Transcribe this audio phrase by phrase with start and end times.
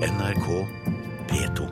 [0.00, 0.66] NRK
[1.28, 1.66] P2.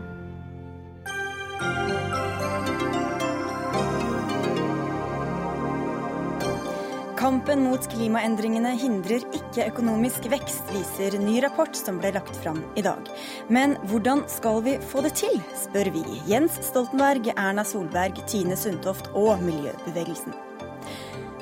[7.16, 12.84] Kampen mot klimaendringene hindrer ikke økonomisk vekst, viser ny rapport som ble lagt fram i
[12.84, 13.08] dag.
[13.48, 19.08] Men hvordan skal vi få det til, spør vi Jens Stoltenberg, Erna Solberg, Tine Sundtoft
[19.16, 20.36] og miljøbevegelsen.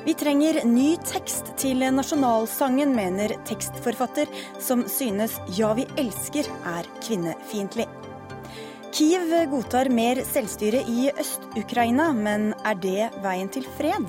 [0.07, 4.29] Vi trenger ny tekst til nasjonalsangen, mener tekstforfatter,
[4.63, 7.87] som synes 'Ja, vi elsker' er kvinnefiendtlig.
[8.95, 14.07] Kiev godtar mer selvstyre i Øst-Ukraina, men er det veien til fred?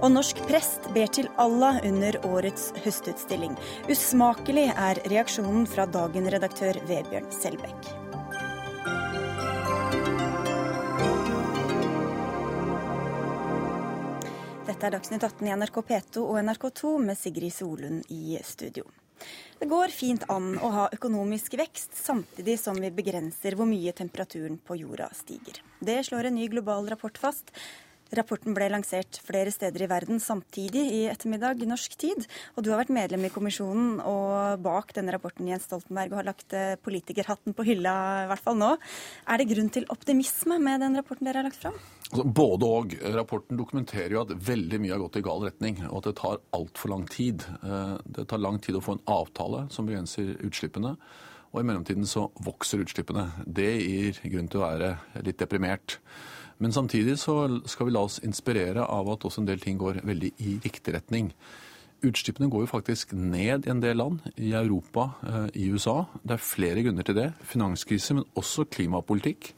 [0.00, 3.58] Og norsk prest ber til Allah under årets høstutstilling.
[3.90, 8.01] Usmakelig er reaksjonen fra Dagen-redaktør Vebjørn Selbekk.
[14.82, 18.82] Dette er Dagsnytt 18 i NRK P2 og NRK2 med Sigrid Solund i studio.
[19.60, 24.56] Det går fint an å ha økonomisk vekst samtidig som vi begrenser hvor mye temperaturen
[24.58, 25.60] på jorda stiger.
[25.78, 27.54] Det slår en ny global rapport fast.
[28.12, 32.26] Rapporten ble lansert flere steder i verden samtidig i ettermiddag norsk tid.
[32.56, 36.28] Og du har vært medlem i kommisjonen og bak denne rapporten, Jens Stoltenberg, og har
[36.28, 37.94] lagt eh, politikerhatten på hylla,
[38.26, 38.74] i hvert fall nå.
[39.32, 41.78] Er det grunn til optimisme med den rapporten dere har lagt fram?
[42.10, 42.96] Altså, både og.
[43.16, 46.42] Rapporten dokumenterer jo at veldig mye har gått i gal retning, og at det tar
[46.58, 47.46] altfor lang tid.
[47.64, 50.98] Eh, det tar lang tid å få en avtale som begrenser utslippene.
[51.52, 53.26] Og i mellomtiden så vokser utslippene.
[53.44, 55.98] Det gir grunn til å være litt deprimert.
[56.58, 57.36] Men samtidig så
[57.66, 60.94] skal vi la oss inspirere av at også en del ting går veldig i riktig
[60.94, 61.32] retning.
[62.02, 66.04] Utslippene går jo faktisk ned i en del land, i Europa, eh, i USA.
[66.22, 67.32] Det er flere grunner til det.
[67.46, 69.54] Finanskrise, men også klimapolitikk.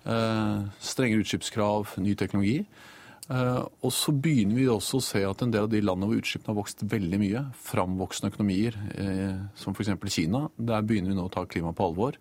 [0.00, 2.64] Strengere strenge utslippskrav, ny teknologi.
[3.30, 6.22] Eh, og så begynner vi også å se at en del av de landene hvor
[6.22, 8.78] utslippene har vokst veldig mye, framvoksende økonomier,
[9.54, 9.92] som f.eks.
[10.14, 12.16] Kina, der begynner vi nå å ta klimaet på alvor.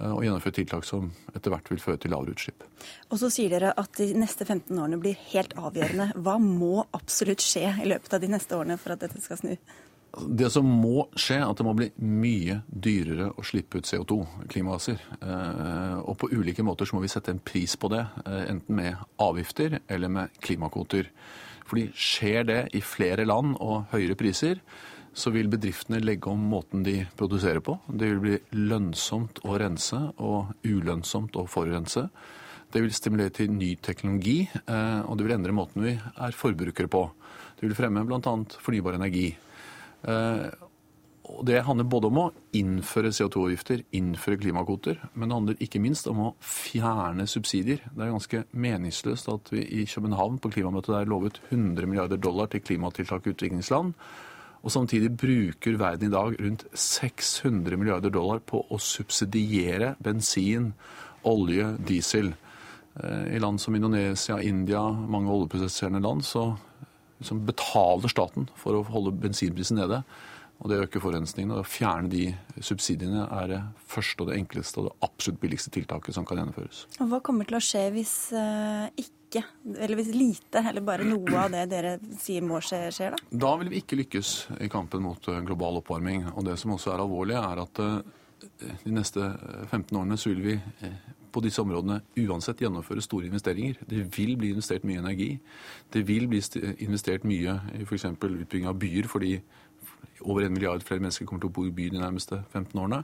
[0.00, 2.66] Eh, og gjennomføre tiltak som etter hvert vil føre til lavere utslipp.
[3.12, 6.10] Og så sier dere at de neste 15 årene blir helt avgjørende.
[6.18, 9.54] Hva må absolutt skje i løpet av de neste årene for at dette skal snu?
[10.14, 14.20] Det som må skje, er at det må bli mye dyrere å slippe ut CO2,
[14.50, 15.00] klimagasser.
[15.18, 18.78] Eh, og på ulike måter så må vi sette en pris på det, eh, enten
[18.78, 21.10] med avgifter eller med klimakvoter.
[21.66, 24.60] Fordi skjer det i flere land og høyere priser,
[25.14, 27.76] så vil bedriftene legge om måten de produserer på.
[27.86, 32.08] Det vil bli lønnsomt å rense og ulønnsomt å forurense.
[32.74, 36.90] Det vil stimulere til ny teknologi, eh, og det vil endre måten vi er forbrukere
[36.90, 37.06] på.
[37.54, 38.36] Det vil fremme bl.a.
[38.58, 39.28] fornybar energi.
[40.02, 40.50] Eh,
[41.44, 46.18] Det handler både om å innføre CO2-avgifter, innføre klimakvoter, men det handler ikke minst om
[46.20, 47.80] å fjerne subsidier.
[47.80, 52.52] Det er ganske meningsløst at vi i København på klimamøtet der lovet 100 milliarder dollar
[52.52, 53.94] til klimatiltak i utviklingsland.
[54.64, 60.70] Og samtidig bruker verden i dag rundt 600 milliarder dollar på å subsidiere bensin,
[61.28, 62.32] olje, diesel.
[62.96, 66.46] Eh, I land som Indonesia, India, mange oljeprosesserende land, så,
[67.20, 70.00] så betaler staten for å holde bensinprisen nede.
[70.62, 71.52] Og det øker forurensningen.
[71.58, 72.28] Å fjerne de
[72.64, 73.60] subsidiene er det
[73.90, 76.86] første og det enkleste og det absolutt billigste tiltaket som kan gjennomføres.
[77.02, 81.06] Og Hva kommer til å skje hvis uh, ikke ikke, eller hvis lite, eller bare
[81.08, 83.40] noe av det dere sier må skje, skjer, da?
[83.46, 84.34] Da vil vi ikke lykkes
[84.64, 86.28] i kampen mot eh, global oppvarming.
[86.34, 87.98] Og det som også er alvorlig, er at eh,
[88.84, 89.32] de neste
[89.70, 90.96] 15 årene så vil vi eh,
[91.34, 93.80] på disse områdene uansett gjennomføre store investeringer.
[93.90, 95.32] Det vil bli investert mye energi.
[95.92, 96.40] Det vil bli
[96.86, 98.06] investert mye i f.eks.
[98.14, 99.38] utbygging av byer, fordi
[100.22, 103.02] over en milliard flere mennesker kommer til å bo i byen de nærmeste 15 årene.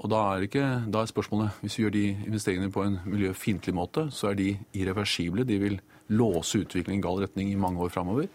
[0.00, 3.74] Og da er, ikke, da er, spørsmålet, Hvis vi gjør de investeringene på en miljøfiendtlig
[3.76, 5.44] måte, så er de irreversible.
[5.44, 8.30] De vil låse utviklingen i gal retning i mange år framover.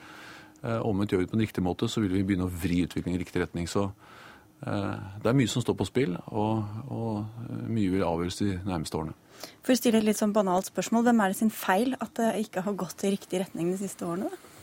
[0.62, 2.84] Eh, omvendt gjør vi det på en riktig måte, så vil vi begynne å vri
[2.86, 3.68] utviklingen i riktig retning.
[3.68, 8.42] Så eh, det er mye som står på spill, og, og eh, mye vil avgjøres
[8.44, 9.18] de nærmeste årene.
[9.66, 12.30] For å stille et litt sånn banalt spørsmål, hvem er det sin feil at det
[12.46, 14.30] ikke har gått i riktig retning de siste årene?
[14.30, 14.54] da?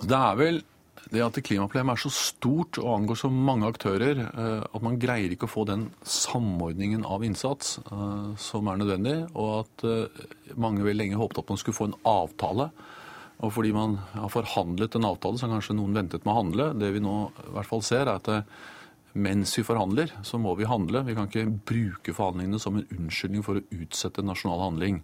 [0.00, 0.62] Det er vel
[1.10, 5.32] det at klimaproblemet er så stort og angår så mange aktører eh, at man greier
[5.34, 10.26] ikke å få den samordningen av innsats eh, som er nødvendig, og at eh,
[10.60, 12.68] mange vel lenge håpet at man skulle få en avtale.
[13.40, 16.68] Og fordi man har forhandlet en avtale, så har kanskje noen ventet med å handle.
[16.78, 18.30] Det vi nå i hvert fall ser, er at
[19.18, 21.02] mens vi forhandler, så må vi handle.
[21.08, 25.00] Vi kan ikke bruke forhandlingene som en unnskyldning for å utsette nasjonal handling.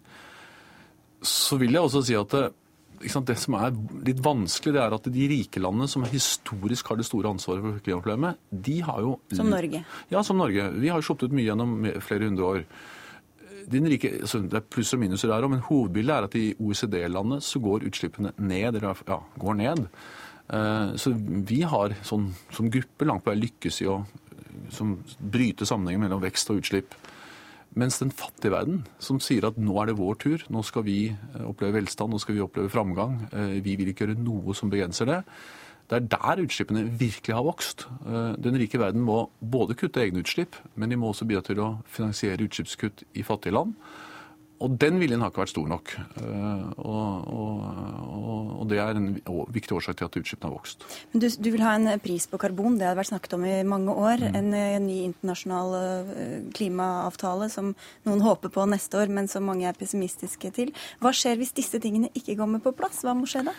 [1.24, 2.36] Så vil jeg også si at
[3.06, 3.74] det som er
[4.06, 7.80] litt vanskelig, det er at de rike landene som historisk har det store ansvaret for
[7.84, 9.84] klimaproblemet, de har jo Som Norge?
[10.12, 10.68] Ja, som Norge.
[10.80, 12.66] Vi har sluppet ut mye gjennom flere hundre år.
[13.66, 17.42] Rike, altså, det er pluss og minuser der òg, men hovedbildet er at i OECD-landet
[17.42, 18.76] så går utslippene ned.
[18.78, 19.88] Eller ja, går ned.
[20.46, 24.04] Eh, så vi har sånn, som gruppe langt på vei lykkes i å
[24.70, 26.94] som bryter sammenhengen mellom vekst og utslipp.
[27.76, 31.10] Mens den fattige verden, som sier at nå er det vår tur, nå skal vi
[31.44, 33.18] oppleve velstand, nå skal vi oppleve framgang,
[33.60, 35.20] vi vil ikke gjøre noe som begrenser det.
[35.86, 37.84] Det er der utslippene virkelig har vokst.
[38.42, 41.68] Den rike verden må både kutte egne utslipp, men de må også bidra til å
[41.84, 43.76] finansiere utslippskutt i fattige land.
[44.64, 45.92] Og den viljen har ikke vært stor nok.
[46.16, 49.10] Eh, og, og, og det er en
[49.52, 50.86] viktig årsak til at utslippene har vokst.
[51.12, 53.56] Men du, du, vil ha en pris på karbon, det har vært snakket om i
[53.68, 54.24] mange år.
[54.24, 54.38] Mm.
[54.40, 57.74] En, en, ny internasjonal eh, klimaavtale som
[58.08, 60.72] noen håper på neste år, men som mange er pessimistiske til.
[61.04, 63.04] Hva skjer hvis disse tingene ikke kommer på plass?
[63.04, 63.56] Hva må skje da?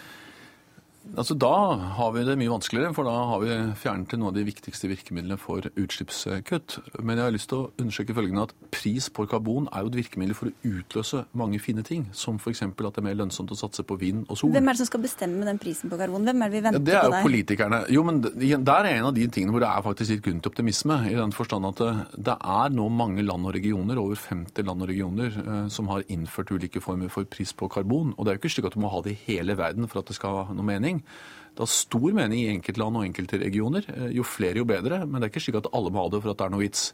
[1.16, 1.54] Altså, da
[1.98, 5.38] har vi det mye vanskeligere, for da har vi fjernet noen av de viktigste virkemidlene
[5.40, 6.78] for utslippskutt.
[7.00, 10.00] Men jeg har lyst til å undersøke følgende at pris på karbon er jo et
[10.02, 12.64] virkemiddel for å utløse mange fine ting, som f.eks.
[12.68, 14.54] at det er mer lønnsomt å satse på vind og sol.
[14.56, 16.28] Hvem er det som skal bestemme den prisen på karbon?
[16.28, 16.92] Hvem er det vi venter på der?
[16.92, 17.82] Det er jo politikerne.
[17.94, 20.54] Jo, men der er en av de tingene hvor det er faktisk litt grunn til
[20.54, 21.00] optimisme.
[21.12, 21.92] I den forstand at det,
[22.30, 26.06] det, er nå mange land og regioner, over 50 land og regioner, eh, som har
[26.14, 28.14] innført ulike former for pris på karbon.
[28.18, 30.02] Og det er jo ikke slik at du må ha det i hele verden for
[30.02, 31.36] at det skal ha noe mening mening.
[31.58, 33.86] Det har stor mening i enkeltland og enkelte regioner.
[33.90, 35.00] Eh, jo flere, jo bedre.
[35.08, 36.62] Men det er ikke slik at alle må ha det for at det er noe
[36.62, 36.92] vits.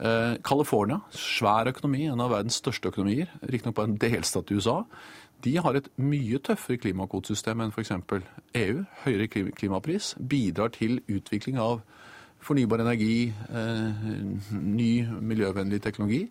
[0.00, 4.78] Eh, California, svær økonomi, en av verdens største økonomier, riktignok bare en delstat i USA,
[5.44, 7.92] de har et mye tøffere klimakvotesystem enn f.eks.
[8.62, 8.80] EU.
[9.04, 11.82] Høyere klimapris bidrar til utvikling av
[12.42, 14.08] fornybar energi, eh,
[14.56, 16.30] ny miljøvennlig teknologi.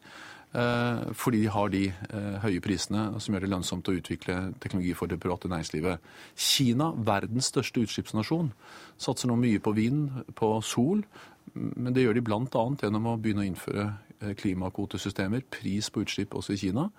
[0.51, 4.92] Eh, fordi de har de eh, høye prisene som gjør det lønnsomt å utvikle teknologi
[5.00, 6.03] for det private næringslivet.
[6.36, 8.51] Kina, verdens største utslippsnasjon,
[9.00, 11.06] satser nå mye på vind, på sol.
[11.56, 12.65] Men det gjør de bl.a.
[12.83, 13.88] gjennom å begynne å innføre
[14.19, 16.89] eh, klimakvotesystemer, pris på utslipp også i Kina.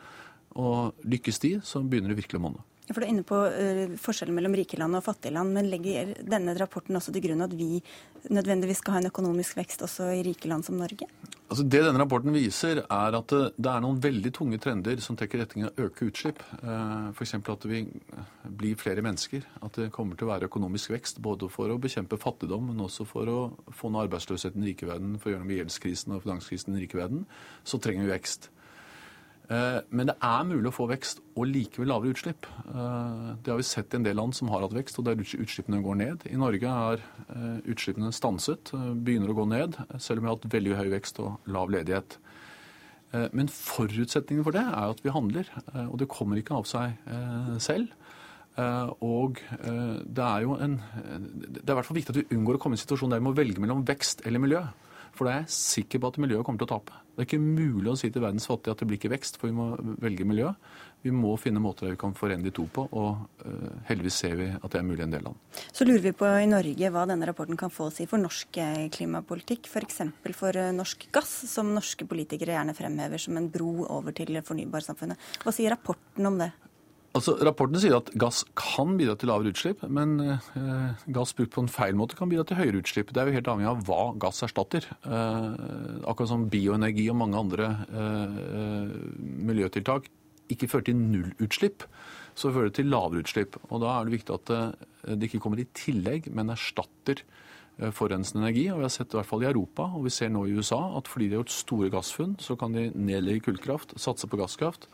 [0.56, 2.64] Og lykkes de, så begynner det virkelig å monne.
[2.88, 6.16] For Du er inne på uh, forskjellen mellom rike land og fattige land, men legger
[6.26, 7.76] denne rapporten også til grunn at vi
[8.32, 11.06] nødvendigvis skal ha en økonomisk vekst også i rike land som Norge?
[11.52, 15.18] Altså Det denne rapporten viser, er at det, det er noen veldig tunge trender som
[15.18, 16.42] trekker i retning av å øke utslipp.
[16.62, 17.36] Uh, F.eks.
[17.54, 17.84] at vi
[18.62, 19.46] blir flere mennesker.
[19.62, 23.06] At det kommer til å være økonomisk vekst både for å bekjempe fattigdom, men også
[23.06, 23.38] for å
[23.70, 26.72] få ned arbeidsløsheten i den rike verden, for å gjøre noe med gjeldskrisen og finanskrisen
[26.72, 27.28] i den rike verden.
[27.62, 28.50] Så trenger vi vekst.
[29.50, 32.46] Eh, men det er mulig å få vekst og likevel lavere utslipp.
[32.46, 35.18] Eh, det har vi sett i en del land som har hatt vekst, og der
[35.18, 36.26] utslippene går ned.
[36.30, 40.52] I Norge er eh, utslippene stanset, begynner å gå ned, selv om vi har hatt
[40.54, 42.18] veldig høy vekst og lav ledighet.
[43.36, 45.44] Men forutsetningen for det er at vi handler,
[45.82, 46.94] og det kommer ikke av seg
[47.60, 47.90] selv.
[49.04, 52.62] Og det er jo en Det er i hvert fall viktig at vi unngår å
[52.62, 54.62] komme i en situasjon der vi må velge mellom vekst eller miljø.
[55.12, 57.02] For da er jeg sikker på at miljøet kommer til å tape.
[57.12, 59.50] Det er ikke mulig å si til verdens fattige at det blir ikke vekst, for
[59.50, 60.48] vi må velge miljø.
[61.04, 64.46] Vi må finne måter vi kan forene de to på, og uh, heldigvis ser vi
[64.54, 65.58] at det er mulig i en del land.
[65.74, 68.60] Så lurer vi på i Norge hva denne rapporten kan få å si for norsk
[68.62, 69.68] eh, klimapolitikk.
[69.68, 70.00] F.eks.
[70.22, 74.40] for, for eh, norsk gass, som norske politikere gjerne fremhever som en bro over til
[74.46, 75.32] fornybarsamfunnet.
[75.44, 76.52] Hva sier rapporten om det?
[77.12, 81.64] Altså, Rapporten sier at gass kan bidra til lavere utslipp, men eh, gass brukt på
[81.64, 83.12] en feil måte kan bidra til høyere utslipp.
[83.12, 84.86] Det er jo helt avhengig av hva gass erstatter.
[85.04, 85.50] Eh,
[86.08, 88.96] akkurat som bioenergi og mange andre eh,
[89.50, 90.08] miljøtiltak
[90.52, 91.84] ikke fører til nullutslipp,
[92.32, 93.60] så fører det til lavere utslipp.
[93.68, 97.92] Og Da er det viktig at eh, det ikke kommer i tillegg, men erstatter eh,
[97.92, 98.70] forurensende energi.
[98.72, 100.80] Og Vi har sett i hvert fall i Europa, og vi ser nå i USA,
[100.96, 104.88] at fordi de har gjort store gassfunn, så kan de nedlegge kullkraft, satse på gasskraft.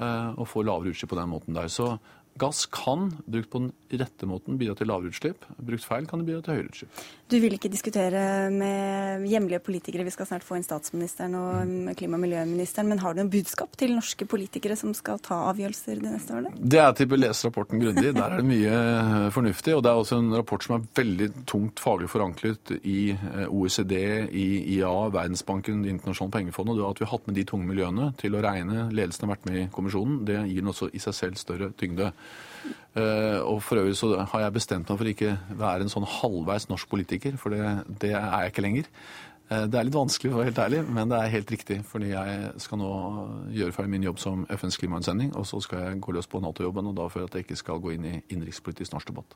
[0.00, 1.68] Eh, og få lavere utslipp på den måten der.
[1.68, 1.92] Så
[2.38, 5.44] gass kan, brukt på den rette måten, bidra til lavere utslipp.
[5.58, 7.02] Brukt feil kan det bidra til høyere utslipp.
[7.30, 11.90] Du vil ikke diskutere med hjemlige politikere, vi skal snart få inn statsministeren og mm.
[11.98, 16.00] klima- og miljøministeren, men har du noen budskap til norske politikere som skal ta avgjørelser
[16.02, 16.54] de neste årene?
[16.58, 18.14] Det er til å lese rapporten grundig.
[18.16, 19.76] Der er det mye fornuftig.
[19.76, 23.94] Og det er også en rapport som er veldig tungt faglig forankret i eh, OECD,
[24.30, 24.46] i
[24.76, 26.80] IA, Verdensbanken, Det internasjonale pengefondet.
[26.80, 29.50] Og at vi har hatt med de tunge miljøene til å regne, ledelsen har vært
[29.50, 32.10] med i kommisjonen, det gir den også i seg selv større tyngde.
[32.98, 36.68] Eh, og for øvrig så har jeg bestemt meg for ikke være en sånn halvveis
[36.70, 37.64] norsk politiker, for det,
[38.02, 38.88] det er jeg ikke lenger.
[39.50, 41.80] Eh, det er litt vanskelig, for å være helt ærlig, men det er helt riktig.
[41.90, 42.90] Fordi jeg skal nå
[43.56, 46.90] gjøre ferdig min jobb som FNs klimautsending, og så skal jeg gå løs på Nato-jobben.
[46.92, 49.34] Og da for at jeg ikke skal gå inn i innenrikspolitisk norsk debatt.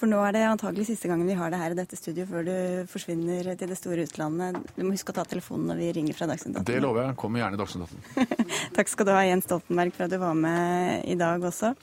[0.00, 2.46] For nå er det antagelig siste gangen vi har det her i dette studioet før
[2.46, 2.54] du
[2.88, 4.56] forsvinner til det store utlandet.
[4.78, 6.68] Du må huske å ta telefonen når vi ringer fra Dagsnytt 18.
[6.70, 7.18] Det lover jeg.
[7.20, 8.48] Kommer gjerne i Dagsnytt 18.
[8.78, 11.74] Takk skal du ha, Jens Stoltenberg, for at du var med i dag også.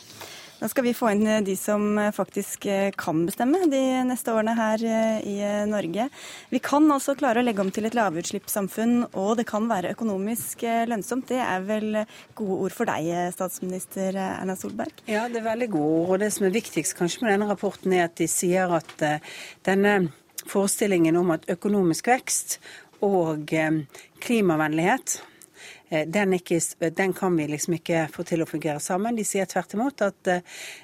[0.58, 4.34] Da skal vi få inn eh, de som eh, faktisk eh, kan bestemme de neste
[4.34, 4.82] årene her
[5.22, 5.36] i
[5.70, 6.08] Norge.
[6.50, 10.66] Vi kan altså klare å legge om til et lavutslippssamfunn, og det kan være økonomisk
[10.90, 11.28] lønnsomt.
[11.30, 12.00] Det er vel
[12.38, 15.06] gode ord for deg, statsminister Erna Solberg?
[15.10, 16.10] Ja, det er veldig gode ord.
[16.16, 19.08] Og det som er viktigst kanskje med denne rapporten, er at de sier at
[19.68, 19.96] denne
[20.48, 22.58] forestillingen om at økonomisk vekst
[23.06, 23.54] og
[24.24, 25.20] klimavennlighet
[25.90, 26.60] den, ikke,
[26.98, 29.16] den, kan vi liksom ikke få til å fungere sammen.
[29.16, 30.42] De sier tvert imot at eh,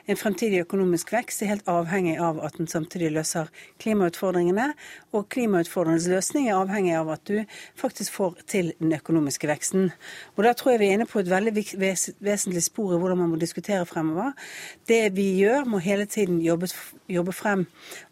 [0.07, 3.51] en fremtidig økonomisk vekst er helt avhengig av at den samtidig løser
[3.83, 4.69] klimautfordringene.
[5.11, 7.43] Og klimautfordringenes løsning er avhengig av at du
[7.79, 9.91] faktisk får til den økonomiske veksten.
[10.37, 11.53] Og da tror jeg vi er inne på et veldig
[12.23, 14.31] vesentlig spor i hvordan man må diskutere fremover.
[14.87, 16.71] Det vi gjør, må hele tiden jobbe,
[17.11, 17.67] jobbe frem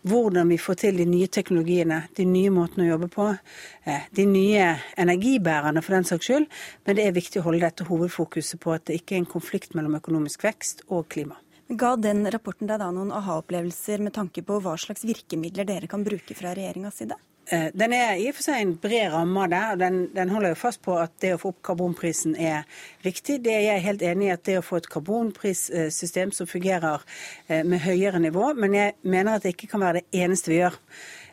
[0.08, 4.26] hvordan vi får til de nye teknologiene, de nye måtene å jobbe på, eh, de
[4.30, 4.66] nye
[5.02, 6.50] energibærerne for den saks skyld.
[6.86, 9.74] Men det er viktig å holde dette hovedfokuset på at det ikke er en konflikt
[9.78, 11.40] mellom økonomisk vekst og klima.
[11.72, 16.04] Ga den rapporten deg da noen aha-opplevelser med tanke på hva slags virkemidler dere kan
[16.04, 17.16] bruke fra regjeringas side?
[17.52, 19.62] Eh, den er i og for seg en bred ramme av det.
[19.72, 22.68] og den, den, holder jo fast på at det å få opp karbonprisen er
[23.04, 23.40] viktig.
[23.44, 27.04] Det er jeg helt enig i at det å få et karbonprissystem som fungerer
[27.48, 30.62] eh, med høyere nivå, men jeg mener at det ikke kan være det eneste vi
[30.62, 30.78] gjør.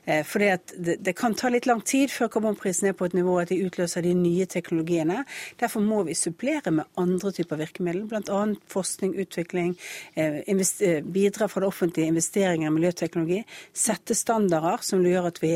[0.08, 3.34] Eh, fordi det, det, kan ta litt lang tid før karbonprisen er på et nivå
[3.42, 5.20] at de utløser de nye teknologiene.
[5.60, 8.40] Derfor må vi supplere med andre typer virkemidler, bl.a.
[8.72, 9.74] forskning, utvikling,
[10.16, 13.42] eh, eh, bidra fra det offentlige investeringer i miljøteknologi,
[13.76, 15.54] sette standarder som gjør at vi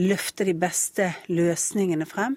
[0.00, 2.36] løfter de beste løsningene frem.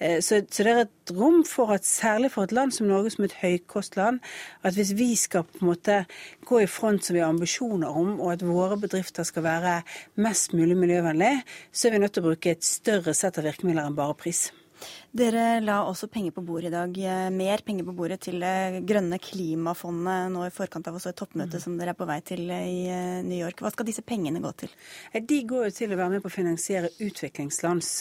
[0.00, 3.26] Så, så det er et rom for at særlig for et land som Norge, som
[3.26, 4.20] et høykostland,
[4.62, 5.98] at hvis vi skal på en måte
[6.46, 9.76] gå i front som vi har ambisjoner om, og at våre bedrifter skal være
[10.22, 11.34] mest mulig miljøvennlig,
[11.72, 14.48] så er vi nødt til å bruke et større sett av virkemidler enn bare pris.
[15.16, 18.82] Dere la også penger på bordet i dag, eh, mer penger på bordet til det
[18.88, 21.64] grønne klimafondet nå i forkant av også et toppmøte mm.
[21.64, 23.62] som dere er på vei til eh, i eh, New York.
[23.64, 24.74] Hva skal disse pengene gå til?
[25.14, 27.94] De går jo til å være med på å finansiere utviklingslands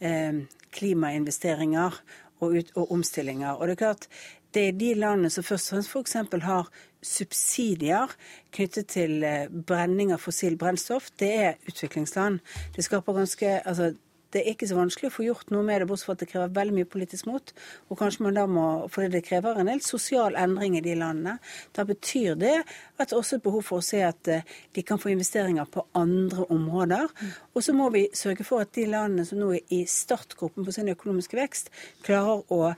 [0.00, 1.98] eh, klimainvesteringer
[2.42, 3.58] og, ut, og, omstillinger.
[3.58, 4.08] Og det er klart,
[4.52, 6.44] det er de landene som først og fremst f.eks.
[6.44, 6.70] har
[7.02, 8.14] subsidier
[8.54, 12.40] knyttet til eh, brenning av fossil brennstoff, det er utviklingsland.
[12.76, 13.92] Det skaper ganske altså,
[14.32, 16.28] det er ikke så vanskelig å få gjort noe med det, bortsett fra at det
[16.30, 17.52] krever veldig mye politisk mot.
[17.92, 21.36] Og kanskje man da må, fordi det krever en del sosial endring i de landene.
[21.76, 25.00] Da betyr det at det også er behov for å se at eh, de kan
[25.02, 27.12] få investeringer på andre områder.
[27.52, 30.74] Og så må vi sørge for at de landene som nå er i startgruppen på
[30.74, 31.72] sin økonomiske vekst,
[32.06, 32.74] klarer å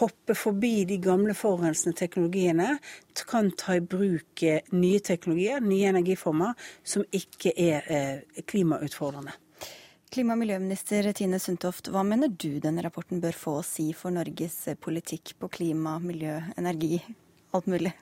[0.00, 2.78] hoppe forbi de gamle forurensende teknologiene,
[3.28, 6.54] kan ta i bruk eh, nye teknologier, nye energiformer,
[6.84, 9.34] som ikke er eh, klimautfordrende.
[10.12, 14.12] Klima- og miljøminister Tine Sundtoft, hva mener du denne rapporten bør få å si for
[14.12, 16.98] Norges eh, politikk på klima, miljø, energi,
[17.56, 17.94] alt mulig?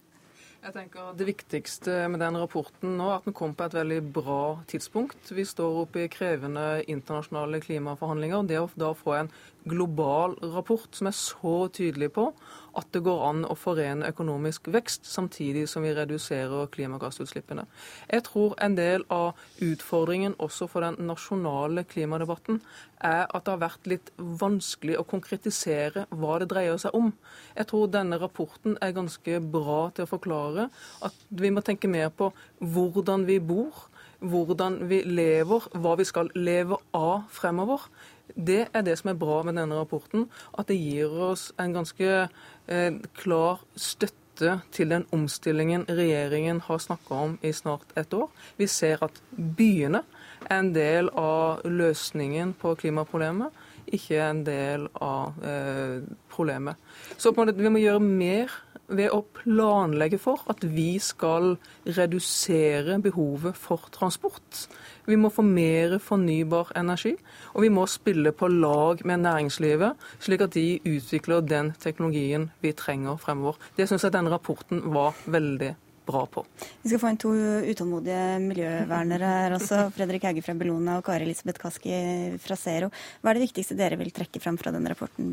[0.61, 4.01] Jeg tenker Det viktigste med den rapporten nå er at den kom på et veldig
[4.11, 5.31] bra tidspunkt.
[5.31, 8.43] Vi står oppe i krevende internasjonale klimaforhandlinger.
[8.51, 9.31] Det å da få en
[9.69, 12.31] global rapport som er så tydelig på
[12.79, 17.65] at det går an å forene økonomisk vekst samtidig som vi reduserer klimagassutslippene.
[18.13, 22.61] Jeg tror en del av utfordringen også for den nasjonale klimadebatten
[23.03, 27.13] er at det har vært litt vanskelig å konkretisere hva det dreier seg om.
[27.57, 30.69] Jeg tror denne rapporten er ganske bra til å forklare
[31.07, 33.89] at vi må tenke mer på hvordan vi bor,
[34.21, 37.89] hvordan vi lever, hva vi skal leve av fremover.
[38.35, 42.11] Det er det som er bra med denne rapporten, at det gir oss en ganske
[42.25, 48.31] eh, klar støtte til den omstillingen regjeringen har snakka om i snart et år.
[48.57, 50.05] Vi ser at byene
[50.47, 53.53] er en del av løsningen på klimaproblemet,
[53.91, 56.01] ikke en del av eh,
[56.33, 56.79] problemet.
[57.19, 58.55] Så vi må gjøre mer
[58.91, 61.55] ved å planlegge for at vi skal
[61.87, 64.67] redusere behovet for transport.
[65.09, 67.15] Vi må få mer fornybar energi,
[67.55, 72.75] og vi må spille på lag med næringslivet, slik at de utvikler den teknologien vi
[72.77, 73.59] trenger fremover.
[73.79, 75.75] Det syns jeg denne rapporten var veldig
[76.11, 76.45] bra på.
[76.83, 77.33] Vi skal få inn to
[77.71, 79.87] utålmodige miljøvernere her også.
[79.97, 81.97] Fredrik Hauge fra Bellona og Kari Elisabeth Kaski
[82.43, 82.91] fra Zero.
[83.21, 85.29] Hva er det viktigste dere vil trekke frem fra denne rapporten?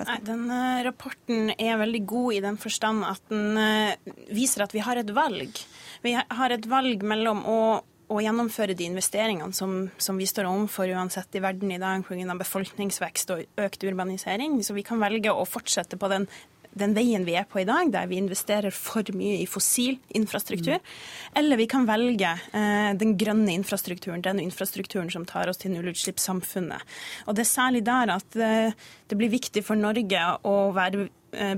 [0.00, 4.74] Nei, den uh, Rapporten er veldig god i den forstand at den uh, viser at
[4.74, 5.60] vi har et valg.
[6.04, 7.58] Vi har et valg mellom å,
[8.08, 12.38] å gjennomføre de investeringene som, som, vi står overfor uansett i verden i dag pga.
[12.40, 14.60] befolkningsvekst og økt urbanisering.
[14.64, 16.26] Så vi kan velge å fortsette på den
[16.78, 20.78] den veien vi er på i dag, der vi investerer for mye i fossil infrastruktur.
[20.78, 20.90] Mm.
[21.40, 26.84] Eller vi kan velge eh, den grønne infrastrukturen, den infrastrukturen som tar oss til nullutslippssamfunnet.
[27.26, 28.76] Og det er særlig der at eh,
[29.10, 31.08] det blir viktig for Norge å være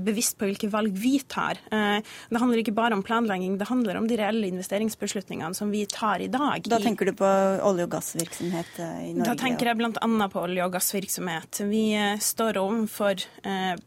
[0.03, 1.59] bevisst på hvilke valg vi tar.
[1.71, 1.99] Eh,
[2.29, 6.23] det handler ikke bare om planlegging, det handler om de reelle investeringsbeslutningene som vi tar
[6.23, 6.65] i dag.
[6.69, 7.29] Da tenker du på
[7.63, 9.27] olje- og gassvirksomhet i Norge?
[9.29, 10.27] Da tenker jeg bl.a.
[10.33, 11.63] på olje- og gassvirksomhet.
[11.69, 11.85] Vi
[12.23, 13.23] står overfor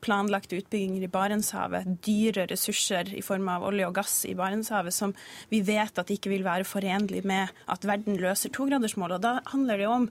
[0.04, 5.14] planlagte utbygginger i Barentshavet, dyre ressurser i form av olje og gass i Barentshavet som
[5.52, 9.22] vi vet at ikke vil være forenlig med at verden løser togradersmålet.
[9.24, 10.10] Da handler det om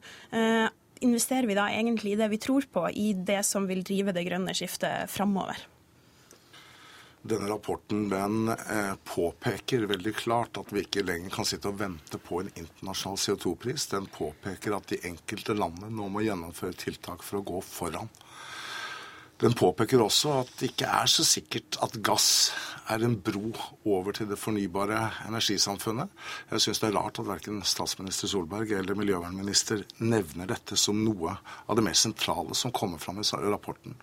[1.04, 4.26] investerer vi da egentlig i det vi tror på, i det som vil drive det
[4.28, 5.60] grønne skiftet framover?
[7.26, 12.20] Denne rapporten den eh, påpeker veldig klart at vi ikke lenger kan sitte og vente
[12.22, 13.88] på en internasjonal CO2-pris.
[13.96, 18.12] Den påpeker at de enkelte landene nå må gjennomføre tiltak for å gå foran.
[19.44, 22.54] Den påpeker også at det ikke er så sikkert at gass
[22.88, 23.50] er en bro
[23.84, 26.08] over til det fornybare energisamfunnet.
[26.52, 31.36] Jeg syns det er rart at verken statsminister Solberg eller miljøvernminister nevner dette som noe
[31.36, 33.98] av det mer sentrale som kommer fram i rapporten.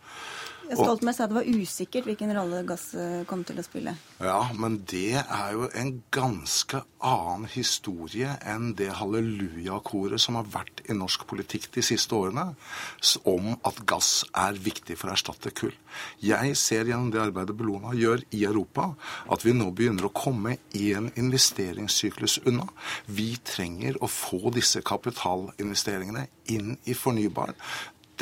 [0.70, 3.94] Stoltenberg sa det var usikkert hvilken rolle gass eh, kom til å spille.
[4.22, 10.84] Ja, men det er jo en ganske annen historie enn det hallelujakoret som har vært
[10.88, 12.52] i norsk politikk de siste årene,
[13.28, 15.74] om at gass er viktig for å erstatte kull.
[16.22, 18.92] Jeg ser gjennom det arbeidet Bellona gjør i Europa,
[19.32, 22.68] at vi nå begynner å komme en investeringssyklus unna.
[23.06, 27.52] Vi trenger å få disse kapitalinvesteringene inn i fornybar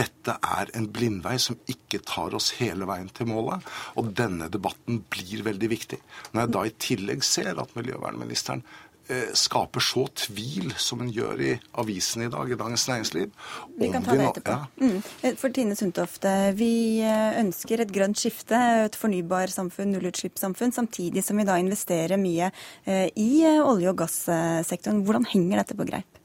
[0.01, 3.65] dette er en blindvei som ikke tar oss hele veien til målet.
[4.01, 6.01] Og denne debatten blir veldig viktig.
[6.33, 8.63] Når jeg da i tillegg ser at miljøvernministeren
[9.11, 11.51] eh, skaper så tvil som hun gjør i
[11.83, 13.35] avisen i dag, i Dagens Næringsliv.
[13.81, 14.57] Vi kan ta det etterpå.
[14.57, 14.87] Ja.
[14.87, 15.03] Mm.
[15.23, 16.73] Eh, for Tine Sundtofte, vi
[17.05, 22.53] eh, ønsker et grønt skifte, et fornybarsamfunn, nullutslippssamfunn, samtidig som vi da investerer mye
[22.87, 23.31] i
[23.61, 25.05] olje- og gassektoren.
[25.05, 26.20] Hvordan henger dette på greip?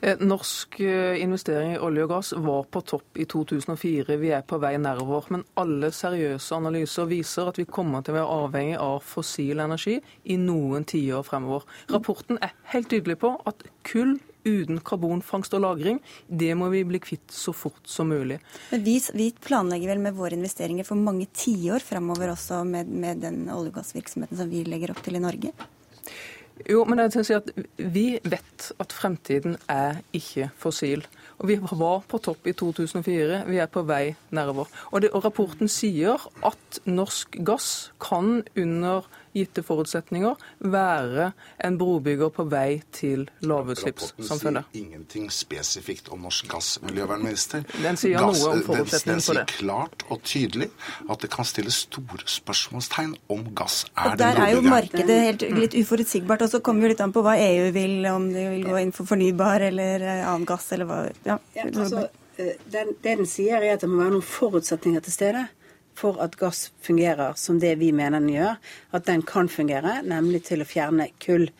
[0.00, 4.16] Eh, norsk eh, investering i olje og gass var på topp i 2004.
[4.20, 5.28] Vi er på vei nedover.
[5.34, 9.98] Men alle seriøse analyser viser at vi kommer til å være avhengig av fossil energi
[10.24, 11.68] i noen tiår fremover.
[11.92, 16.98] Rapporten er helt tydelig på at kull uten karbonfangst og -lagring, det må vi bli
[16.98, 18.38] kvitt så fort som mulig.
[18.70, 23.20] Men vi, vi planlegger vel med våre investeringer for mange tiår fremover også med, med
[23.20, 25.52] den olje- og gassvirksomheten som vi legger opp til i Norge?
[26.68, 31.06] Jo, men jeg si at Vi vet at fremtiden er ikke fossil.
[31.38, 33.44] Og Vi var på topp i 2004.
[33.48, 34.68] Vi er på vei nedover.
[34.92, 41.30] Og, og Rapporten sier at norsk gass kan under gitte forutsetninger, være
[41.64, 44.64] en brobygger på vei til lavutslippssamfunnet.
[44.64, 47.64] Rapporten sier ingenting spesifikt om norsk gass, miljøvernminister.
[47.84, 49.46] Den sier gass, noe om forutsetningen for det.
[49.46, 50.70] Den sier klart og tydelig
[51.10, 55.46] at det kan stilles store spørsmålstegn om gass er og Der er jo markedet helt,
[55.56, 56.46] litt uforutsigbart.
[56.46, 58.94] Og så kommer jo litt an på hva EU vil, om de vil gå inn
[58.96, 61.00] for fornybar eller eh, annen gass eller hva.
[61.26, 61.38] Ja.
[61.56, 65.16] ja altså, eh, den, det den sier, er at det må være noen forutsetninger til
[65.16, 65.46] stede
[66.00, 68.56] for at gass fungerer som det vi mener den gjør,
[68.96, 71.50] at den kan fungere, nemlig til å fjerne kull.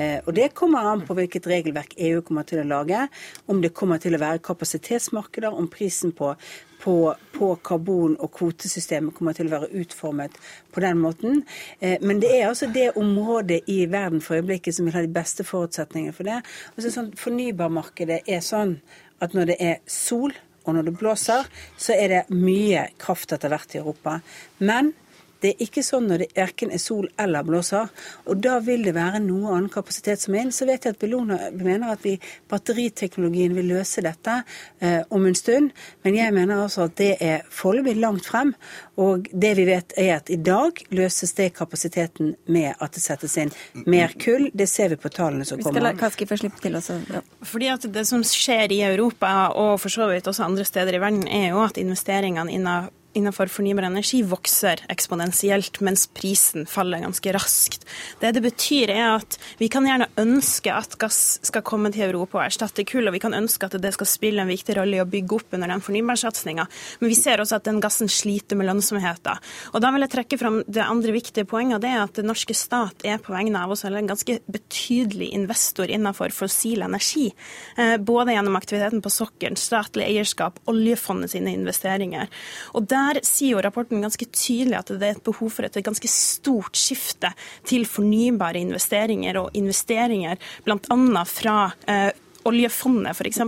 [0.00, 3.06] Eh, og Det kommer an på hvilket regelverk EU kommer til å lage.
[3.50, 6.32] Om det kommer til å være kapasitetsmarkeder, om prisen på,
[6.80, 6.94] på,
[7.34, 10.38] på karbon- og kvotesystemet kommer til å være utformet
[10.72, 11.42] på den måten.
[11.80, 15.12] Eh, men det er altså det området i verden for øyeblikket som vil ha de
[15.20, 16.40] beste forutsetningene for det.
[16.76, 18.78] Altså sånn, Fornybarmarkedet er sånn
[19.20, 20.32] at når det er sol,
[20.70, 24.20] og når det blåser, så er det mye kraft etter hvert i Europa.
[24.62, 24.92] Men
[25.40, 27.88] det er ikke sånn når det verken er sol eller blåser.
[28.28, 30.52] Og da vil det være noe annen kapasitet som er inn.
[30.54, 32.16] Så vet jeg at Bellona mener at vi,
[32.50, 34.40] batteriteknologien vil løse dette
[34.84, 35.72] eh, om en stund.
[36.04, 38.52] Men jeg mener altså at det er foreløpig langt frem.
[39.00, 43.38] Og det vi vet er at i dag løses det kapasiteten med at det settes
[43.40, 43.52] inn
[43.88, 44.50] mer kull.
[44.52, 45.80] Det ser vi på tallene som kommer.
[45.80, 47.00] Vi skal la Kaski få slippe til også.
[47.08, 47.24] Ja.
[47.48, 51.00] Fordi at Det som skjer i Europa og for så vidt også andre steder i
[51.02, 57.32] verden, er jo at investeringene innen innenfor fornybar energi vokser eksponentielt, mens prisen faller ganske
[57.34, 57.86] raskt.
[58.20, 62.38] Det det betyr, er at vi kan gjerne ønske at gass skal komme til Europa
[62.38, 65.02] og erstatte kull, og vi kan ønske at det skal spille en viktig rolle i
[65.02, 66.66] å bygge opp under den fornybarsatsinga,
[67.00, 69.42] men vi ser også at den gassen sliter med lønnsomheten.
[69.74, 72.54] Og da vil jeg trekke fram det andre viktige poenget, det er at den norske
[72.56, 77.30] stat er på vegne av oss en ganske betydelig investor innenfor fossil energi.
[77.76, 82.30] Eh, både gjennom aktiviteten på sokkelen, statlig eierskap, oljefondet sine investeringer.
[82.78, 85.78] Og der der sier jo rapporten ganske tydelig at det er et behov for et
[85.84, 87.32] ganske stort skifte
[87.68, 91.24] til fornybare investeringer og investeringer bl.a.
[91.28, 91.58] fra
[91.88, 92.10] eh,
[92.48, 93.40] oljefondet f.eks.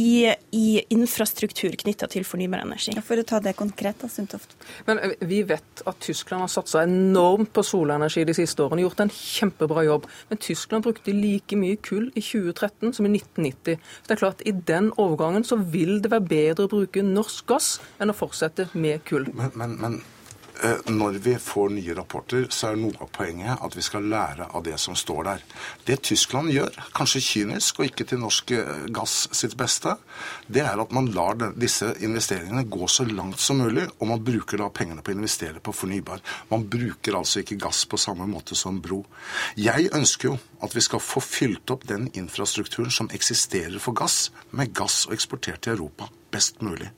[0.00, 2.94] I, i infrastruktur knytta til fornybar energi.
[2.96, 4.56] Ja, for å ta det konkret, da, Sundtoft.
[4.88, 8.84] Men eh, Vi vet at Tyskland har satsa enormt på solenergi de siste årene.
[8.86, 10.08] Gjort en kjempebra jobb.
[10.30, 13.78] Men Tyskland brukte like mye kull i 2013 som i 1990.
[13.78, 17.46] Så det er klart, I den overgangen så vil det være bedre å bruke norsk
[17.50, 19.28] gass enn å fortsette med kull.
[19.36, 20.02] Men, men, men
[20.86, 24.62] når vi får nye rapporter, så er noe av poenget at vi skal lære av
[24.66, 25.44] det som står der.
[25.86, 29.96] Det Tyskland gjør, kanskje kynisk og ikke til norsk eh, gass sitt beste,
[30.46, 34.62] det er at man lar disse investeringene gå så langt som mulig, og man bruker
[34.62, 36.22] da pengene på å investere på fornybar.
[36.52, 39.02] Man bruker altså ikke gass på samme måte som bro.
[39.58, 44.30] Jeg ønsker jo at vi skal få fylt opp den infrastrukturen som eksisterer for gass,
[44.50, 46.90] med gass og eksportert til Europa best mulig.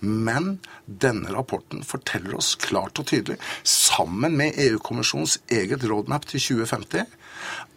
[0.00, 7.16] Men denne rapporten forteller oss klart og tydelig, sammen med EU-kommisjonens eget roadmap til 2050,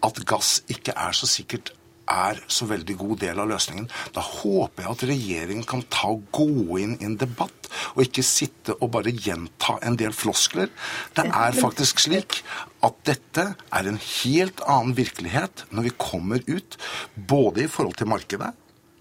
[0.04, 1.74] at gass ikke er så sikkert
[2.10, 3.88] er så veldig god del av løsningen.
[4.16, 8.26] Da håper jeg at regjeringen kan ta og gå inn i en debatt, og ikke
[8.26, 10.72] sitte og bare gjenta en del floskler.
[11.16, 12.42] Det er faktisk slik
[12.84, 16.78] at dette er en helt annen virkelighet når vi kommer ut,
[17.16, 18.52] både i forhold til markedet,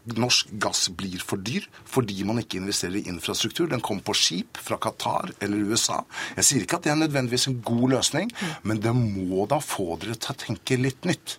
[0.05, 3.69] norsk gass blir for dyr fordi man ikke investerer i infrastruktur.
[3.71, 6.03] Den kommer på skip fra Qatar eller USA.
[6.39, 9.97] Jeg sier ikke at det er nødvendigvis en god løsning, men det må da få
[10.03, 11.39] dere til å tenke litt nytt.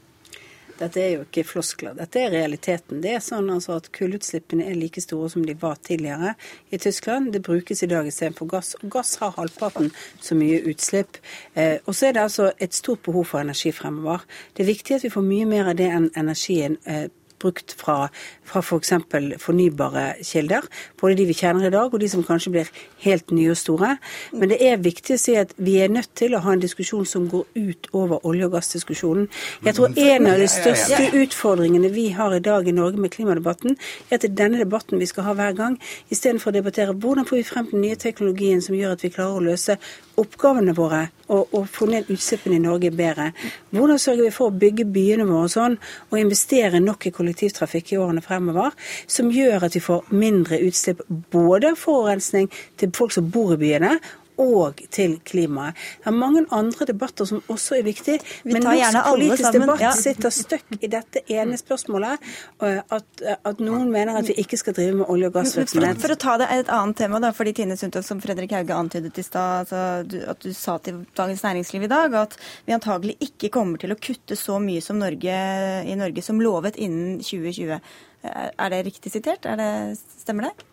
[0.73, 3.01] Dette er jo ikke floskler, dette er realiteten.
[3.03, 6.33] Det er sånn altså at Kullutslippene er like store som de var tidligere
[6.73, 7.29] i Tyskland.
[7.33, 8.73] Det brukes i dag istedenfor gass.
[8.81, 11.21] Og gass har halvparten så mye utslipp.
[11.53, 14.25] Eh, og så er det altså et stort behov for energi fremover.
[14.57, 17.05] Det er viktig at vi får mye mer av det enn energien eh,
[17.43, 18.07] brukt fra,
[18.47, 18.93] fra f.eks.
[19.11, 20.65] For fornybare kilder.
[20.99, 22.71] Både de vi kjenner i dag, og de som kanskje blir
[23.03, 23.95] helt nye og store.
[24.33, 27.05] Men det er viktig å si at vi er nødt til å ha en diskusjon
[27.09, 29.27] som går ut over olje- og gassdiskusjonen.
[29.65, 33.77] Jeg tror en av de største utfordringene vi har i dag i Norge med klimadebatten,
[34.09, 35.77] er at det er denne debatten vi skal ha hver gang,
[36.13, 39.39] istedenfor å debattere hvordan får vi frem den nye teknologien som gjør at vi klarer
[39.39, 39.77] å løse
[40.19, 43.31] oppgavene våre og, og få ned utslippene i Norge bedre.
[43.73, 45.77] Hvordan sørger vi for å bygge byene våre sånn
[46.09, 48.75] og investere nok i kollektivtrafikk i årene fremover,
[49.07, 51.01] som gjør at vi får mindre utslipp
[51.33, 53.97] både av forurensning til folk som bor i byene,
[54.41, 55.77] og til klimaet.
[56.03, 59.61] Det er mange andre debatter som også er viktige, men norsk politisk sammen.
[59.61, 59.91] debatt ja.
[59.97, 62.31] sitter støkk i dette ene spørsmålet.
[62.63, 65.99] At, at, noen mener at vi ikke skal drive med olje- og gassvirksomhet.
[65.99, 68.77] For, for, å ta det et annet tema, da, fordi Tine Sundtoft, som Fredrik Hauge
[68.77, 73.17] antydet i stad, altså, at du sa til Dagens Næringsliv i dag at vi antagelig
[73.23, 75.37] ikke kommer til å kutte så mye som Norge,
[75.85, 77.79] i Norge som lovet innen 2020.
[78.23, 79.43] Er det riktig sitert?
[79.43, 80.69] Det, stemmer det?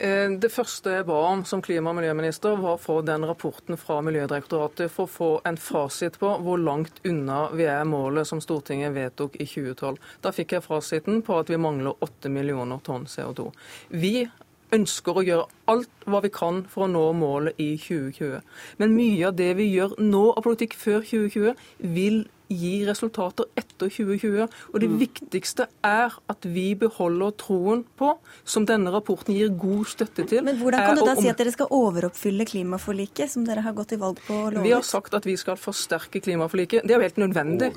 [0.00, 3.76] Eh, det første jeg ba om som klima- og miljøminister, var å få den rapporten
[3.76, 8.40] fra Miljødirektoratet for å få en fasit på hvor langt unna vi er målet som
[8.40, 9.98] Stortinget vedtok i 2012.
[10.22, 13.50] Da fikk jeg fasiten på at vi mangler 8 millioner tonn CO2.
[13.92, 14.24] Vi
[14.72, 18.40] ønsker å gjøre alt hva vi kan for å nå målet i 2020.
[18.80, 21.52] Men mye av det vi gjør nå av politikk før 2020,
[21.92, 24.46] vil gi resultater etter 2020.
[24.72, 24.96] Og det mm.
[25.00, 28.12] viktigste er at vi beholder troen på,
[28.44, 31.54] som denne rapporten gir god støtte til Men hvordan kan du da si at dere
[31.54, 34.66] skal overoppfylle klimaforliket, som dere har gått i valg på å love?
[34.66, 36.84] Vi har sagt at vi skal forsterke klimaforliket.
[36.84, 37.72] Det er jo helt nødvendig.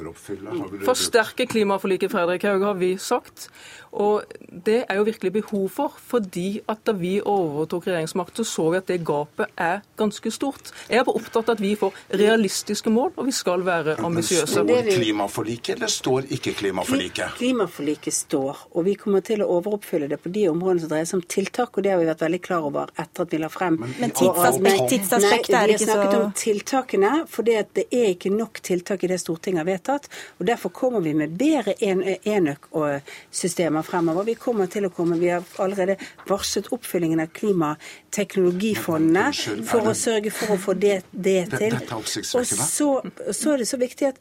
[0.87, 3.49] Forsterke klimaforliket, Fredrik Hauge, har vi sagt.
[3.93, 4.23] Og
[4.65, 8.79] det er jo virkelig behov for, fordi at da vi overtok regjeringsmakt, så så vi
[8.79, 10.71] at det gapet er ganske stort.
[10.89, 14.62] Jeg er opptatt av at vi får realistiske mål, og vi skal være ambisiøse.
[14.63, 17.25] Står klimaforliket, eller står ikke klimaforliket?
[17.37, 21.17] Klimaforliket står, og vi kommer til å overoppfylle det på de områdene som dreier seg
[21.19, 23.75] om tiltak, og det har vi vært veldig klar over etter at vi la frem.
[23.81, 28.07] Men, men tidsaspekt, tidsaspekt er ikke så Vi har snakket om tiltakene, for det er
[28.13, 30.05] ikke nok tiltak i det Stortinget har vedtatt.
[30.39, 34.23] og Derfor kommer vi med bedre enøk-systemer fremover.
[34.27, 35.95] Vi kommer til å komme, vi har allerede
[36.29, 39.25] varslet oppfyllingen av klimateknologifondene
[39.67, 41.73] for å sørge for å få det, det til.
[41.93, 44.17] Og så, så er det så viktig at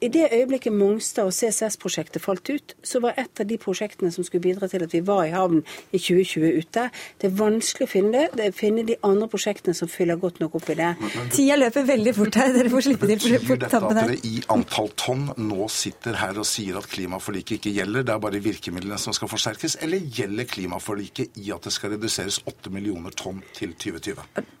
[0.00, 4.24] i det øyeblikket Mongstad og CCS-prosjektet falt ut, så var et av de prosjektene som
[4.26, 6.86] skulle bidra til at vi var i havn i 2020 ute.
[7.20, 8.26] Det er vanskelig å finne det.
[8.38, 10.92] det er å finne de andre prosjektene som fyller godt nok opp i det.
[11.34, 12.54] Tida løper veldig fort her.
[12.56, 13.20] Dere får slippe til.
[13.20, 17.74] Betyr dette at dere i antall tonn nå sitter her og sier at klimaforliket ikke
[17.76, 21.94] gjelder, det er bare virkemidlene som skal forsterkes, eller gjelder klimaforliket i at det skal
[21.96, 24.56] reduseres 8 millioner tonn til 2020?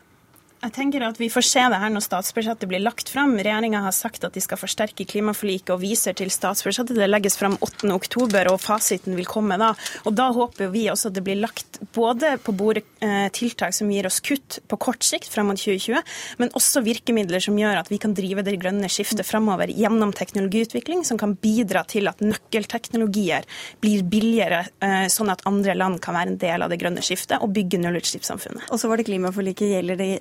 [0.60, 3.32] Jeg tenker at Vi får se det her når statsbudsjettet blir lagt fram.
[3.40, 6.98] Regjeringa har sagt at de skal forsterke klimaforliket og viser til statsbudsjettet.
[7.00, 9.72] Det legges fram 8.10, og fasiten vil komme da.
[10.04, 13.88] Og Da håper vi også at det blir lagt både på bordet eh, tiltak som
[13.88, 16.04] gir oss kutt på kort sikt fram mot 2020,
[16.42, 21.06] men også virkemidler som gjør at vi kan drive det grønne skiftet framover gjennom teknologiutvikling,
[21.08, 23.48] som kan bidra til at nøkkelteknologier
[23.80, 27.40] blir billigere, eh, sånn at andre land kan være en del av det grønne skiftet
[27.40, 28.68] og bygge nullutslippssamfunnet.
[28.68, 29.72] Og så var det klimaforliket.
[29.72, 30.12] Gjelder det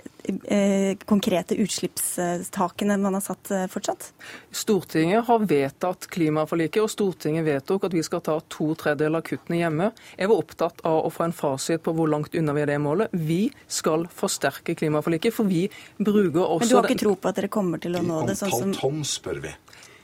[1.09, 4.11] konkrete utslippstakene man har satt fortsatt?
[4.51, 9.61] Stortinget har vedtatt klimaforliket, og Stortinget vedtok at vi skal ta to tredjedeler av kuttene
[9.61, 9.91] hjemme.
[10.17, 12.79] Jeg var opptatt av å få en fasit på hvor langt unna vi er det
[12.83, 13.13] målet.
[13.13, 15.65] Vi skal forsterke klimaforliket, for vi
[15.97, 18.37] bruker også Men du har ikke tro på at dere kommer til å nå det?
[18.39, 18.73] sånn som...
[18.75, 19.53] tonn, spør vi.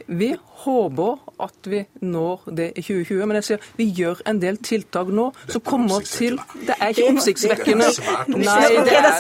[0.08, 4.60] Vi håper at vi når det i 2020, men jeg sier vi gjør en del
[4.64, 6.38] tiltak nå som kommer til
[6.68, 7.90] Det er ikke oppsiktsvekkende.
[8.36, 9.16] Nei, det er det.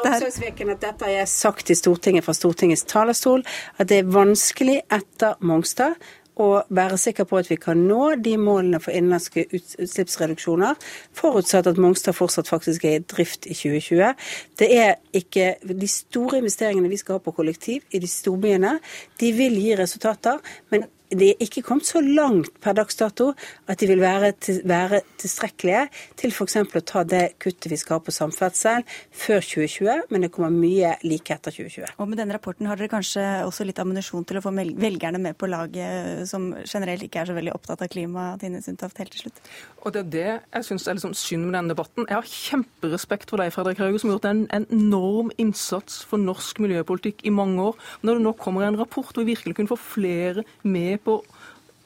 [0.00, 0.76] Det.
[0.80, 3.44] Dette har jeg sagt i Stortinget fra Stortingets talerstol,
[3.78, 5.96] at det er vanskelig etter Mongstad
[6.36, 10.78] og være sikker på at vi kan nå de målene for innenlandske utslippsreduksjoner,
[11.16, 14.14] forutsatt at Mongstad fortsatt faktisk er i drift i 2020.
[14.58, 18.78] Det er ikke De store investeringene vi skal ha på kollektiv i de storbyene,
[19.20, 20.38] de vil gi resultater.
[20.70, 23.30] men de er ikke kommet så langt per dags dato
[23.70, 25.86] at de vil være, til, være tilstrekkelige
[26.20, 26.56] til f.eks.
[26.62, 30.94] å ta det kuttet vi skal ha på samferdsel før 2020, men det kommer mye
[31.02, 31.96] like etter 2020.
[31.98, 35.38] Og Med denne rapporten har dere kanskje også litt ammunisjon til å få velgerne med
[35.40, 39.26] på laget, som generelt ikke er så veldig opptatt av klima, Tine Sundtoft, helt til
[39.26, 39.42] slutt?
[39.82, 42.06] Og Det er det jeg syns er liksom synd med denne debatten.
[42.06, 46.22] Jeg har kjemperespekt for deg, Fredrik Hauge, som har gjort en, en enorm innsats for
[46.22, 47.78] norsk miljøpolitikk i mange år.
[48.06, 51.20] Når det nå kommer en rapport hvor vi virkelig kunne få flere med på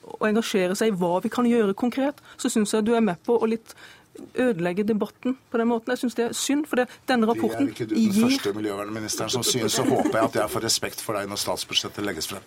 [0.05, 3.21] å engasjere seg i hva vi kan gjøre konkret, så syns jeg du er med
[3.25, 3.77] på å litt
[4.35, 5.93] ødelegge debatten på den måten.
[5.93, 8.31] Jeg syns det er synd, for det, denne rapporten gir Det er ikke du den
[8.31, 12.07] første miljøvernministeren som synes, så håper jeg at jeg får respekt for deg når statsbudsjettet
[12.07, 12.47] legges frem.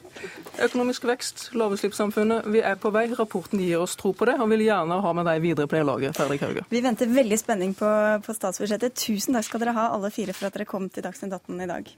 [0.67, 3.07] Økonomisk vekst, lavutslippssamfunnet, vi er på vei.
[3.19, 5.85] Rapporten gir oss tro på det, og vil gjerne ha med deg videre på det
[5.87, 6.67] laget, Fredrik Hauge.
[6.71, 8.95] Vi venter veldig spenning på, på statsbudsjettet.
[9.07, 11.71] Tusen takk skal dere ha, alle fire, for at dere kom til Dagsnytt 18 i
[11.75, 11.97] dag.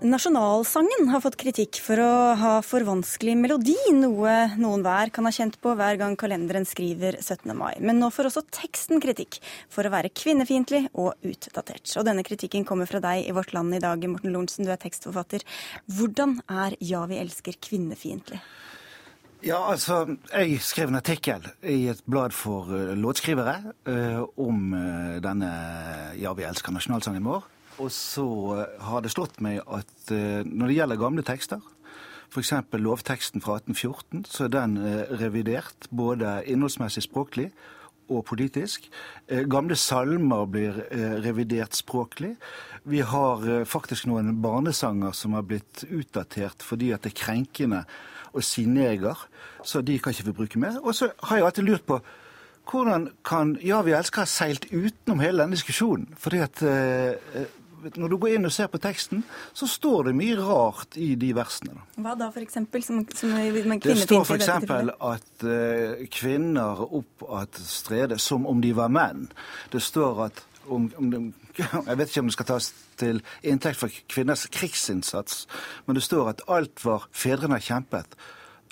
[0.00, 5.32] Nasjonalsangen har fått kritikk for å ha for vanskelig melodi, noe noen hver kan ha
[5.34, 7.52] kjent på hver gang kalenderen skriver 17.
[7.56, 7.74] mai.
[7.84, 9.40] Men nå får også teksten kritikk
[9.72, 11.84] for å være kvinnefiendtlig og utdatert.
[12.00, 14.80] Og denne kritikken kommer fra deg i Vårt Land i dag, Morten Lorentzen, du er
[14.80, 15.44] tekstforfatter.
[15.92, 18.40] Hvordan er Ja, vi elsker kvinnefiendtlig?
[19.44, 25.16] Ja, altså, Jeg skrev en artikkel i et blad for uh, låtskrivere uh, om uh,
[25.20, 25.48] denne
[26.20, 27.48] Ja, vi elsker nasjonalsangen vår.
[27.80, 31.60] Og så eh, har det slått meg at eh, når det gjelder gamle tekster,
[32.30, 32.52] f.eks.
[32.78, 37.50] lovteksten fra 1814, så er den eh, revidert både innholdsmessig språklig
[38.10, 38.88] og politisk.
[39.46, 40.80] Gamle salmer blir
[41.22, 42.32] revidert språklig.
[42.82, 47.84] Vi har faktisk noen barnesanger som har blitt utdatert fordi at det er krenkende
[48.34, 49.14] å si neger,
[49.62, 50.80] så de kan ikke vi bruke mer.
[50.82, 52.00] Og så har jeg alltid lurt på
[52.70, 56.10] hvordan kan Ja, vi elsker ha seilt utenom hele denne diskusjonen.
[56.18, 56.66] Fordi at
[57.96, 59.22] når du går inn og ser på teksten,
[59.56, 61.80] så står det mye rart i de versene.
[62.00, 62.58] Hva da, f.eks.?
[62.86, 63.34] Som, som
[63.84, 64.48] det står f.eks.
[64.50, 69.28] at uh, kvinner opp at strede som om de var menn.
[69.72, 71.20] Det står at om, om de,
[71.88, 75.46] Jeg vet ikke om det skal tas til inntekt for kvinners krigsinnsats,
[75.86, 78.18] men det står at alt var fedrene har kjempet,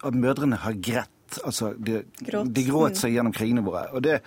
[0.04, 1.14] at mødrene har grett.
[1.44, 2.48] Altså, de, gråt.
[2.56, 3.88] de gråt seg gjennom krigene våre.
[3.92, 4.20] Og det,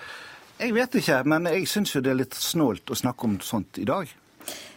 [0.61, 3.79] jeg vet ikke, men jeg syns jo det er litt snålt å snakke om sånt
[3.81, 4.09] i dag.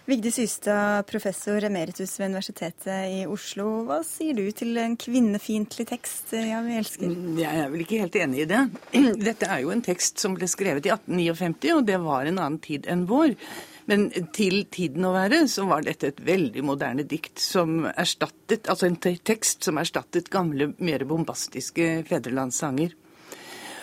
[0.05, 3.87] Vigdis Ystad, professor emeritus ved Universitetet i Oslo.
[3.88, 6.35] Hva sier du til en kvinnefiendtlig tekst?
[6.37, 7.09] Ja, vi elsker.
[7.09, 8.64] Mm, jeg er vel ikke helt enig i det.
[9.31, 12.61] Dette er jo en tekst som ble skrevet i 1859, og det var en annen
[12.64, 13.33] tid enn vår.
[13.88, 18.88] Men til tiden å være så var dette et veldig moderne dikt som erstattet, altså
[18.88, 22.92] en tekst som erstattet gamle, mer bombastiske fedrelandssanger.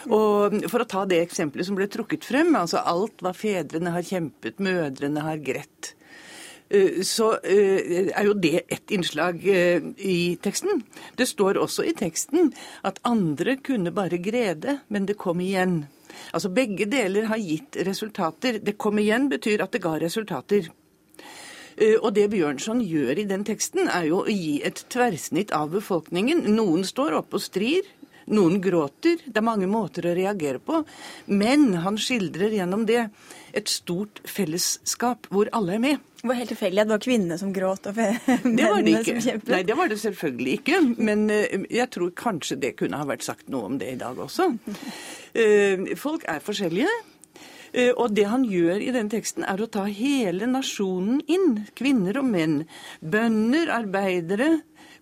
[0.09, 4.05] Og For å ta det eksempelet som ble trukket frem, altså alt hva fedrene har
[4.05, 5.93] kjempet, mødrene har grett.
[6.71, 10.83] Eh, så eh, er jo det ett innslag eh, i teksten.
[11.19, 12.53] Det står også i teksten
[12.87, 15.83] at andre kunne bare grede, men det kom igjen.
[16.31, 18.61] Altså begge deler har gitt resultater.
[18.63, 20.71] Det kom igjen betyr at det ga resultater.
[21.81, 26.43] Og det Bjørnson gjør i den teksten, er jo å gi et tverrsnitt av befolkningen.
[26.53, 27.87] Noen står oppe og strir,
[28.33, 29.21] noen gråter.
[29.25, 30.81] Det er mange måter å reagere på.
[31.31, 33.05] Men han skildrer gjennom det
[33.57, 36.07] et stort fellesskap hvor alle er med.
[36.21, 37.97] Det var helt tilfeldig at det var kvinnene som gråt og
[38.45, 39.53] mennene som kjempet?
[39.55, 40.81] Nei, det var det selvfølgelig ikke.
[41.01, 44.19] Men eh, jeg tror kanskje det kunne ha vært sagt noe om det i dag
[44.27, 44.51] også.
[45.31, 46.91] Eh, folk er forskjellige.
[47.71, 51.61] Eh, og det han gjør i den teksten, er å ta hele nasjonen inn.
[51.77, 52.57] Kvinner og menn.
[52.99, 54.49] Bønder, arbeidere,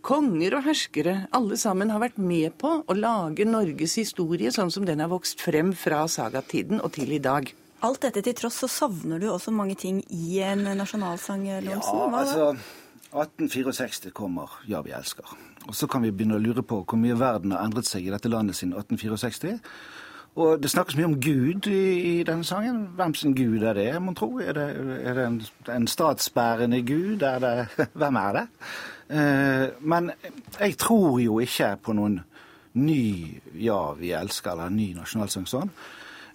[0.06, 1.16] konger og herskere.
[1.36, 5.42] Alle sammen har vært med på å lage Norges historie sånn som den har vokst
[5.44, 7.52] frem fra sagatiden og til i dag.
[7.86, 12.02] Alt dette til tross, så savner du også mange ting i en nasjonalsang, Lorentzen.
[12.02, 12.48] Ja, altså
[13.12, 15.36] 1864 kommer 'Ja, vi elsker'.
[15.68, 18.12] Og så kan vi begynne å lure på hvor mye verden har endret seg i
[18.12, 19.60] dette landet siden 1864.
[20.36, 21.82] Og det snakkes mye om Gud i,
[22.20, 22.84] i denne sangen.
[22.96, 24.38] Hvem sin gud er det, mon tro?
[24.40, 24.68] Er det,
[25.04, 25.42] er det en,
[25.76, 27.22] en statsbærende gud?
[27.22, 27.68] Er det,
[28.00, 28.46] hvem er det?
[29.10, 30.12] Eh, men
[30.60, 32.20] jeg tror jo ikke på noen
[32.74, 35.72] ny 'Ja, vi elsker' eller ny nasjonalsang sånn.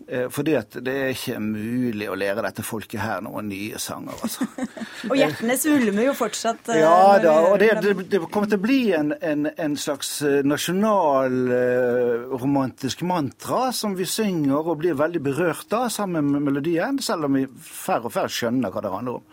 [0.06, 4.12] Eh, fordi at det er ikke mulig å lære dette folket her noen nye sanger,
[4.26, 4.44] altså.
[5.10, 6.68] Og hjertene svulmer jo fortsatt.
[6.74, 7.70] eh, Ja da, og det,
[8.12, 14.60] det, kommer til å bli en, en, en slags eh, nasjonalromantisk mantra som vi synger
[14.60, 18.70] og blir veldig berørt av sammen med melodien, selv om vi færre og færre skjønner
[18.74, 19.26] hva det handler om.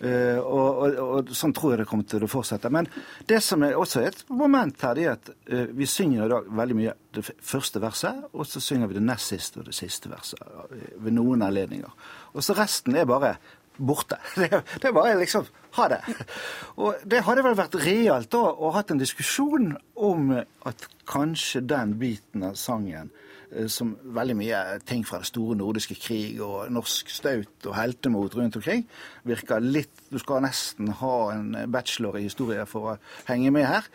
[0.00, 2.70] Eh, og, og, og sånn tror jeg det kommer til å fortsette.
[2.74, 2.88] Men
[3.30, 6.48] det som er også et moment her, det er at eh, vi synger i dag
[6.60, 10.12] veldig mye det første verset, og så synger vi det nest siste og det siste
[10.12, 12.08] verset eh, ved noen anledninger.
[12.34, 13.36] Og så resten er bare
[13.76, 14.20] borte.
[14.38, 16.00] Det, det bare liksom ha det.
[16.78, 21.96] Og det hadde vel vært realt da å hatt en diskusjon om at kanskje den
[21.98, 23.10] biten av sangen
[23.68, 28.56] som veldig mye ting fra det store nordiske krig og norsk staut og heltemot rundt
[28.60, 28.86] omkring,
[29.24, 33.86] virker litt Du skal nesten ha en bachelor i historie for å henge med her.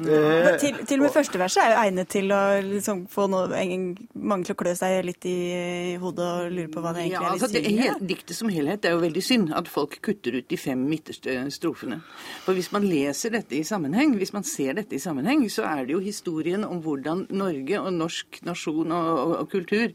[0.00, 3.46] Eh, Til, til og med første verset er jo egnet til å liksom få noe,
[3.56, 7.16] en, mange til å klø seg litt i hodet og lure på hva det egentlig
[7.16, 7.82] Ja, er altså de det, synger.
[7.94, 11.38] hel- Diktet som helhet er jo veldig synd at folk kutter ut de fem midterste
[11.54, 12.00] strofene.
[12.44, 15.86] For hvis man leser dette i sammenheng, hvis man ser dette i sammenheng, så er
[15.86, 19.92] det jo historien om hvordan Norge og norsk nasjon og, og, og kultur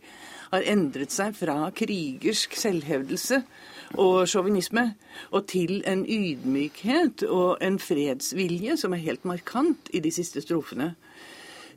[0.51, 3.41] har endret seg fra krigersk selvhevdelse
[3.99, 4.85] og sjåvinisme
[5.31, 10.93] og til en ydmykhet og en fredsvilje som er helt markant i de siste strofene.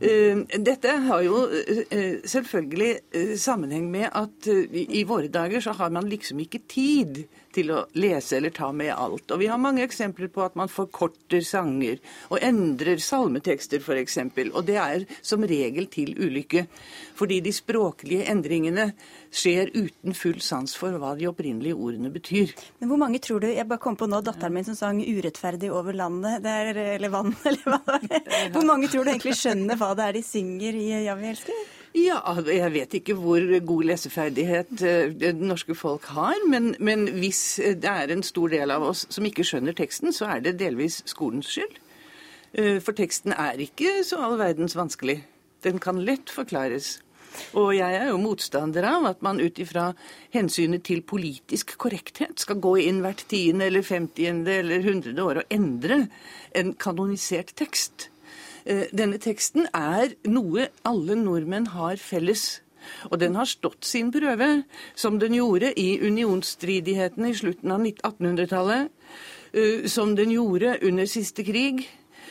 [0.00, 5.92] Eh, Dette har jo eh, selvfølgelig eh, sammenheng med at i våre dager så har
[5.92, 9.30] man liksom ikke tid til å lese eller ta med alt.
[9.30, 11.98] Og vi har mange eksempler på at man forkorter sanger
[12.30, 14.18] og endrer salmetekster f.eks.
[14.52, 16.66] Og det er som regel til ulykke.
[17.18, 18.90] Fordi de språklige endringene
[19.30, 22.54] skjer uten full sans for hva de opprinnelige ordene betyr.
[22.80, 25.70] Men hvor mange tror du Jeg bare kom på nå datteren min som sang 'Urettferdig
[25.70, 28.50] over landet', det er, eller vann, eller hva det var.
[28.54, 31.68] Hvor mange tror du egentlig skjønner hva det er de synger i 'Ja, vi elsker'?
[31.94, 37.58] Ja, jeg vet ikke hvor god leseferdighet eh, det norske folk har, men, men hvis
[37.58, 41.02] det er en stor del av oss som ikke skjønner teksten, så er det delvis
[41.10, 41.80] skolens skyld.
[42.54, 45.24] Eh, For teksten er ikke så all verdens vanskelig.
[45.64, 47.00] Den kan lett forklares.
[47.54, 49.90] Og jeg er jo motstander av at man ut ifra
[50.34, 55.54] hensynet til politisk korrekthet skal gå inn hvert tiende eller femtiende eller hundrede år og
[55.54, 56.04] endre
[56.54, 58.08] en kanonisert tekst.
[58.64, 62.60] Eh, Denne teksten er noe alle nordmenn har felles.
[63.10, 64.64] Og den har stått sin prøve,
[64.96, 68.90] som den gjorde i unionsstridighetene i slutten av 1800-tallet,
[69.52, 71.86] eh, som den gjorde under siste krig,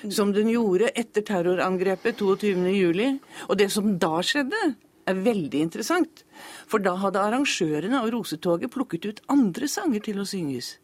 [0.09, 3.19] som den gjorde etter terrorangrepet 22.07.
[3.47, 4.75] Og det som da skjedde,
[5.09, 6.23] er veldig interessant.
[6.69, 10.77] For da hadde arrangørene av Rosetoget plukket ut andre sanger til å synges.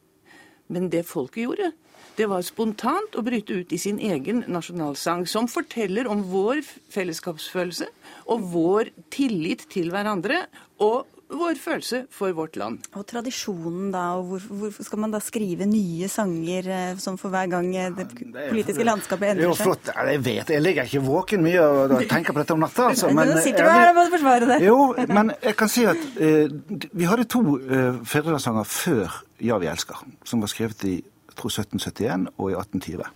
[0.74, 1.72] Men det folket gjorde,
[2.16, 6.62] det var spontant å bryte ut i sin egen nasjonalsang, som forteller om vår
[6.94, 7.90] fellesskapsfølelse
[8.32, 10.46] og vår tillit til hverandre
[10.84, 12.86] og vår følelse for vårt land.
[12.96, 17.34] Og tradisjonen da, og hvor, hvorfor skal man da skrive nye sanger eh, som for
[17.34, 19.90] hver gang eh, det politiske landskapet Det er jo endrer flott.
[19.96, 22.92] Jeg vet, jeg ligger ikke våken mye og tenker på dette om natta.
[22.92, 24.60] Altså, Nå men sitter du her og må forsvare det.
[24.68, 24.78] Jo,
[25.10, 26.56] men jeg kan si at eh,
[26.94, 30.96] vi hadde to eh, fedrelandssanger før 'Ja, vi elsker', som var skrevet i
[31.36, 33.10] 1771 og i 1820.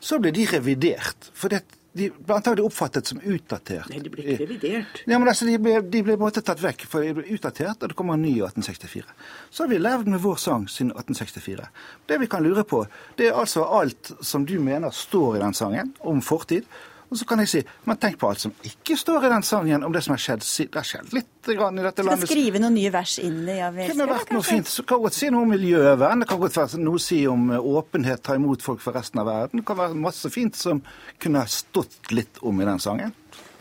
[0.00, 1.30] Så ble de revidert.
[1.34, 3.90] for det, de ble antagelig oppfattet som utdatert.
[3.92, 5.02] Nei, de ble ikke revidert.
[5.04, 7.92] Ja, men altså, De ble, de ble måte tatt vekk, for de ble utdatert, og
[7.92, 9.04] det kommer en ny i 1864.
[9.50, 11.68] Så har vi levd med vår sang siden 1864.
[12.08, 12.84] Det vi kan lure på,
[13.18, 16.64] det er altså alt som du mener står i den sangen om fortid.
[17.12, 19.82] Og så kan jeg si, men tenk på alt som ikke står i den sangen
[19.84, 20.46] om det som har skjedd.
[20.72, 22.24] Det har skjedd litt grann i dette landet.
[22.24, 24.66] Skal skrive noen nye vers inn i 'Ja, Det kunne vært noe fint.
[24.66, 26.20] Så kan godt si noe om miljøvern.
[26.24, 29.20] Det kan godt være noe å si om eh, åpenhet, ta imot folk fra resten
[29.20, 29.60] av verden.
[29.60, 30.82] Det kan være masse fint som
[31.20, 33.12] kunne stått litt om i den sangen.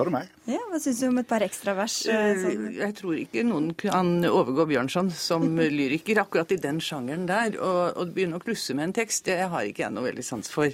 [0.02, 0.30] Spør du meg?
[0.50, 2.00] Ja, Hva syns du om et par ekstra vers?
[2.08, 2.64] Sånn?
[2.74, 5.46] Jeg tror ikke noen kan overgå Bjørnson som
[5.78, 7.54] lyriker akkurat i den sjangeren der.
[7.62, 10.50] Og, og begynne å klusse med en tekst, det har ikke jeg noe veldig sans
[10.50, 10.74] for.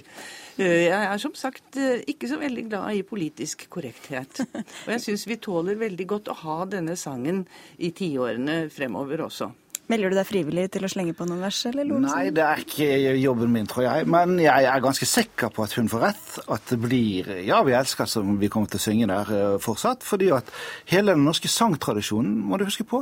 [0.56, 1.76] Eh, Jeg er som sagt
[2.08, 4.40] ikke så veldig glad i politisk korrekthet.
[4.88, 7.44] Og jeg syns vi tåler veldig godt å ha denne sangen
[7.78, 9.52] i tiårene fremover også.
[9.88, 11.58] Melder du deg frivillig til å slenge på noen vers?
[11.70, 14.08] eller noe Nei, det er ikke jobben min, tror jeg.
[14.12, 16.26] Men jeg er ganske sikker på at hun får rett.
[16.46, 20.04] At det blir 'Ja, vi elsker' som vi kommer til å synge der eh, fortsatt.
[20.04, 20.44] Fordi at
[20.86, 23.00] hele den norske sangtradisjonen, må du huske på,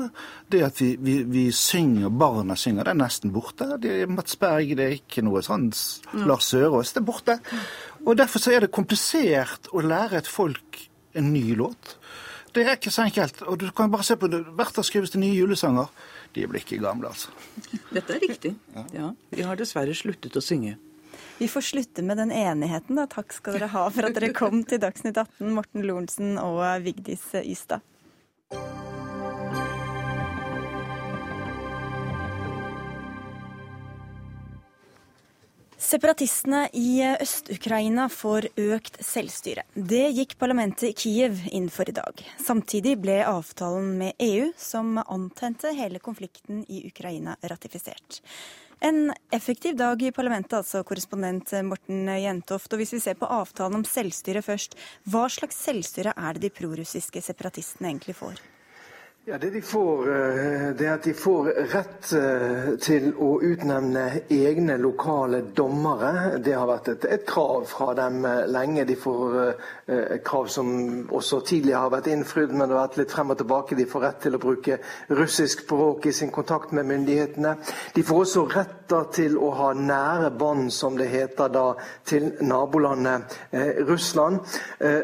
[0.49, 3.79] det at vi, vi, vi synger, barna synger, det er nesten borte.
[3.83, 5.73] Det er Mats Berg, det er ikke noe sånn
[6.23, 7.41] Lars Sørås, det er borte.
[8.07, 11.97] Og derfor så er det komplisert å lære et folk en ny låt.
[12.55, 13.43] Det er ikke så enkelt.
[13.43, 14.45] Og du kan bare se på det.
[14.57, 15.91] Hvert år skrives det nye julesanger.
[16.37, 17.33] De blir ikke gamle, altså.
[17.89, 18.53] Dette er riktig.
[18.93, 19.15] Ja.
[19.33, 20.77] Vi har dessverre sluttet å synge.
[21.39, 23.07] Vi får slutte med den enigheten, da.
[23.09, 27.25] Takk skal dere ha for at dere kom til Dagsnytt 18, Morten Lorentzen og Vigdis
[27.41, 27.85] Ystad.
[35.87, 39.63] Separatistene i Øst-Ukraina får økt selvstyre.
[39.79, 42.23] Det gikk parlamentet i Kiev inn for i dag.
[42.43, 48.19] Samtidig ble avtalen med EU, som antente hele konflikten i Ukraina, ratifisert.
[48.83, 52.73] En effektiv dag i parlamentet, altså korrespondent Morten Jentoft.
[52.75, 54.75] Og hvis vi ser på avtalen om selvstyre først,
[55.07, 58.43] hva slags selvstyre er det de prorussiske separatistene egentlig får?
[59.29, 64.05] Ja, Det de får, eh, det er at de får rett eh, til å utnevne
[64.31, 66.39] egne lokale dommere.
[66.39, 68.85] Det har vært et, et krav fra dem eh, lenge.
[68.87, 69.35] De får
[69.89, 70.71] et krav som
[71.11, 73.75] også tidligere har vært innfridd, men det har vært litt frem og tilbake.
[73.75, 74.79] De får rett til å bruke
[75.11, 77.57] russisk språk i sin kontakt med myndighetene.
[77.99, 78.47] De får også
[78.87, 81.75] retter til å ha nære bånd, som det heter da,
[82.07, 83.35] til nabolandet
[83.89, 84.41] Russland.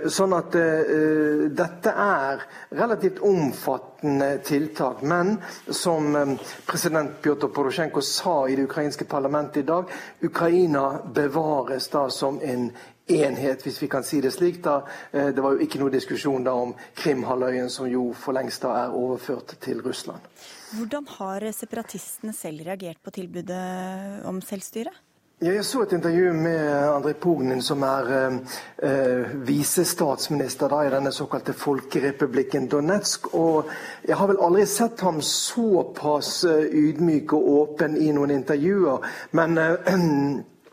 [0.07, 5.03] Sånn at dette er relativt omfattende tiltak.
[5.03, 5.37] Men
[5.69, 6.35] som eh,
[6.67, 9.85] president Pjotr Porosjenko sa i det ukrainske parlamentet i dag,
[10.21, 12.71] Ukraina bevares da som en
[13.07, 14.63] enhet, hvis vi kan si det slik.
[14.65, 14.83] da.
[15.11, 18.75] Eh, det var jo ikke noe diskusjon da om Krimhalvøya, som jo for lengst da
[18.85, 20.21] er overført til Russland.
[20.73, 24.93] Hvordan har separatistene selv reagert på tilbudet om selvstyre?
[25.43, 28.35] Jeg så et intervju med Andrej Pognin, som er eh,
[28.89, 33.35] eh visestatsminister i denne såkalte folkerepublikken Donetsk.
[33.35, 33.67] Og
[34.07, 39.03] jeg har vel aldri sett ham såpass eh, ydmyk og åpen i noen intervjuer.
[39.33, 39.91] Men eh,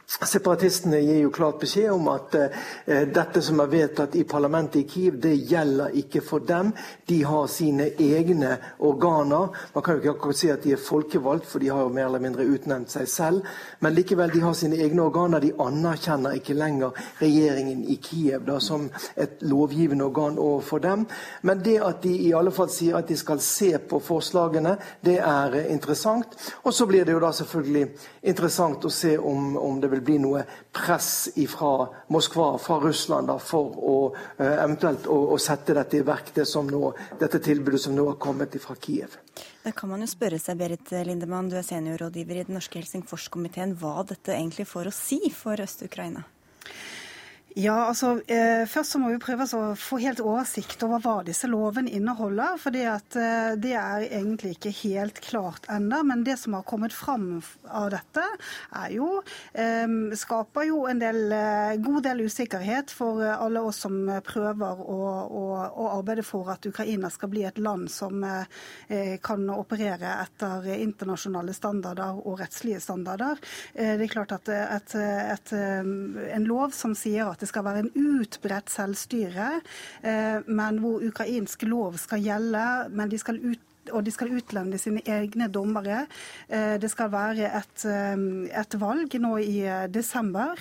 [0.34, 4.88] Separatistene gir jo klart beskjed om at eh, dette som er vedtatt i parlamentet i
[4.89, 6.72] Kiev, det gjelder ikke for dem.
[7.05, 8.55] De har sine egne
[8.86, 9.53] organer.
[9.76, 12.07] Man kan jo ikke akkurat si at de er folkevalgt, for de har jo mer
[12.07, 13.51] eller mindre utnevnt seg selv.
[13.86, 15.43] Men likevel, de har sine egne organer.
[15.43, 21.05] De anerkjenner ikke lenger regjeringen i Kiev da, som et lovgivende organ overfor dem.
[21.45, 24.74] Men det at de i alle fall sier at de skal se på forslagene,
[25.05, 26.34] det er interessant.
[26.64, 27.86] Og så blir det jo da selvfølgelig
[28.34, 30.45] interessant å se om, om det vil vil bli noe
[30.75, 36.05] press fra Moskva, fra Russland, da, for å uh, eventuelt å, å, sette dette i
[36.07, 39.19] verk, det nå, dette tilbudet som nå har kommet fra Kiev.
[39.63, 43.77] Da kan man jo spørre seg, Berit Lindemann, du er seniorrådgiver i den norske Helsingforskomiteen,
[43.79, 46.25] hva dette egentlig får å si for Øst-Ukraina?
[47.60, 51.47] Ja, altså eh, Først så må vi prøve å få helt oversikt over hva disse
[51.49, 52.55] lovene inneholder.
[52.62, 55.99] for eh, Det er egentlig ikke helt klart ennå.
[56.07, 58.24] Men det som har kommet fram av dette,
[58.80, 59.10] er jo,
[59.51, 59.88] eh,
[60.22, 65.43] skaper jo en del, eh, god del usikkerhet for alle oss som prøver å, å,
[65.68, 71.57] å, arbeide for at Ukraina skal bli et land som eh, kan operere etter internasjonale
[71.57, 73.41] standarder og rettslige standarder.
[73.74, 77.85] Eh, det er klart at et, et, en lov som sier at at skal være
[77.85, 79.49] en utbredt selvstyre,
[80.03, 82.67] eh, men hvor ukrainsk lov skal gjelde.
[82.89, 86.05] men de skal ut og de skal utlevne sine egne dommere.
[86.47, 88.25] Eh, det skal være et, eh,
[88.61, 90.59] et valg nå i eh, desember.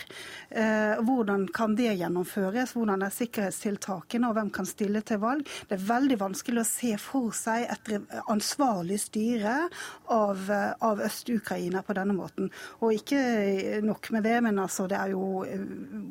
[0.49, 2.73] Hvordan kan det gjennomføres?
[2.73, 5.45] Hvordan er sikkerhetstiltakene, og hvem kan stille til valg?
[5.69, 7.91] Det er veldig vanskelig å se for seg et
[8.33, 9.57] ansvarlig styre
[10.15, 10.49] av,
[10.81, 12.49] av Øst-Ukraina på denne måten.
[12.81, 15.45] Og ikke nok med det, men altså det er jo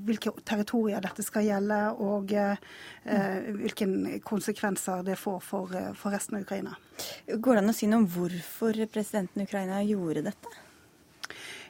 [0.07, 6.47] hvilke territorier dette skal gjelde, og eh, hvilke konsekvenser det får for, for resten av
[6.47, 6.77] Ukraina.
[7.27, 10.53] Går det an å si noe om hvorfor presidenten i Ukraina gjorde dette?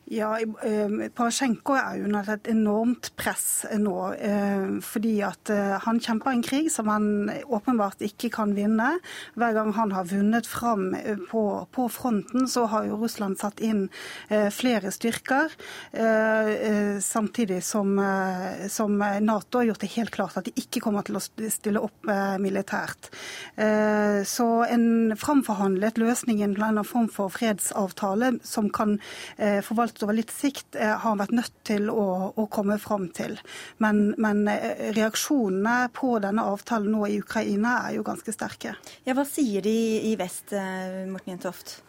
[0.08, 3.96] Ja, eh, Porosjenko er under et enormt press nå.
[4.16, 8.94] Eh, fordi at eh, han kjemper en krig som han åpenbart ikke kan vinne.
[9.36, 10.94] Hver gang han har vunnet fram
[11.28, 11.44] på,
[11.76, 13.88] på fronten, så har jo Russland satt inn
[14.54, 15.52] flere styrker.
[17.04, 17.98] Samtidig som,
[18.72, 22.10] som Nato har gjort det helt klart at de ikke kommer til å stille opp
[22.42, 23.10] militært.
[24.28, 24.88] Så en
[25.20, 28.98] framforhandlet løsning, en form for fredsavtale som kan
[29.38, 33.38] forvalte over litt sikt eh, har han vært nødt til å, å komme fram til.
[33.84, 38.78] Men, men, eh, reaksjonene på denne avtalen nå i Ukraina er jo ganske sterke.
[39.08, 39.78] Ja, Hva sier de
[40.12, 41.80] i vest, eh, Morten Jentoft?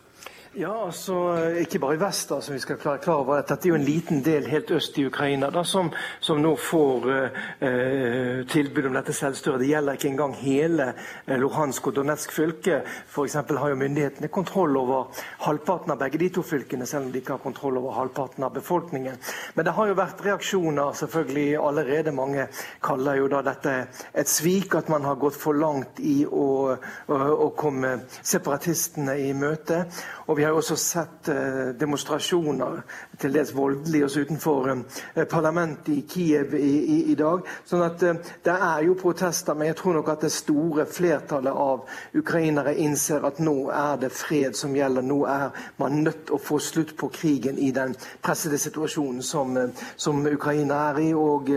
[0.59, 1.15] Ja, altså
[1.61, 3.85] Ikke bare i vest, altså, vi skal klare klar over at dette er jo en
[3.87, 9.15] liten del helt øst i Ukraina da, som, som nå får eh, tilbud om dette
[9.15, 9.61] selvstyret.
[9.63, 12.81] Det gjelder ikke engang hele eh, Luhansk og Donetsk fylke.
[13.07, 13.37] F.eks.
[13.39, 17.37] har jo myndighetene kontroll over halvparten av begge de to fylkene, selv om de ikke
[17.37, 19.23] har kontroll over halvparten av befolkningen.
[19.55, 22.17] Men det har jo vært reaksjoner selvfølgelig allerede.
[22.19, 22.49] Mange
[22.83, 23.77] kaller jo da dette
[24.11, 29.31] et svik, at man har gått for langt i å, å, å komme separatistene i
[29.39, 29.85] møte.
[30.29, 32.83] Og vi har også sett eh, demonstrasjoner,
[33.19, 37.47] til dels voldelige, også utenfor eh, parlamentet i Kiev i, i, i dag.
[37.65, 41.57] Sånn at eh, det er jo protester, men jeg tror nok at det store flertallet
[41.57, 41.87] av
[42.21, 45.07] ukrainere innser at nå er det fred som gjelder.
[45.09, 49.57] Nå er man nødt til å få slutt på krigen i den pressede situasjonen som,
[49.97, 51.09] som Ukraina er i.
[51.17, 51.49] Og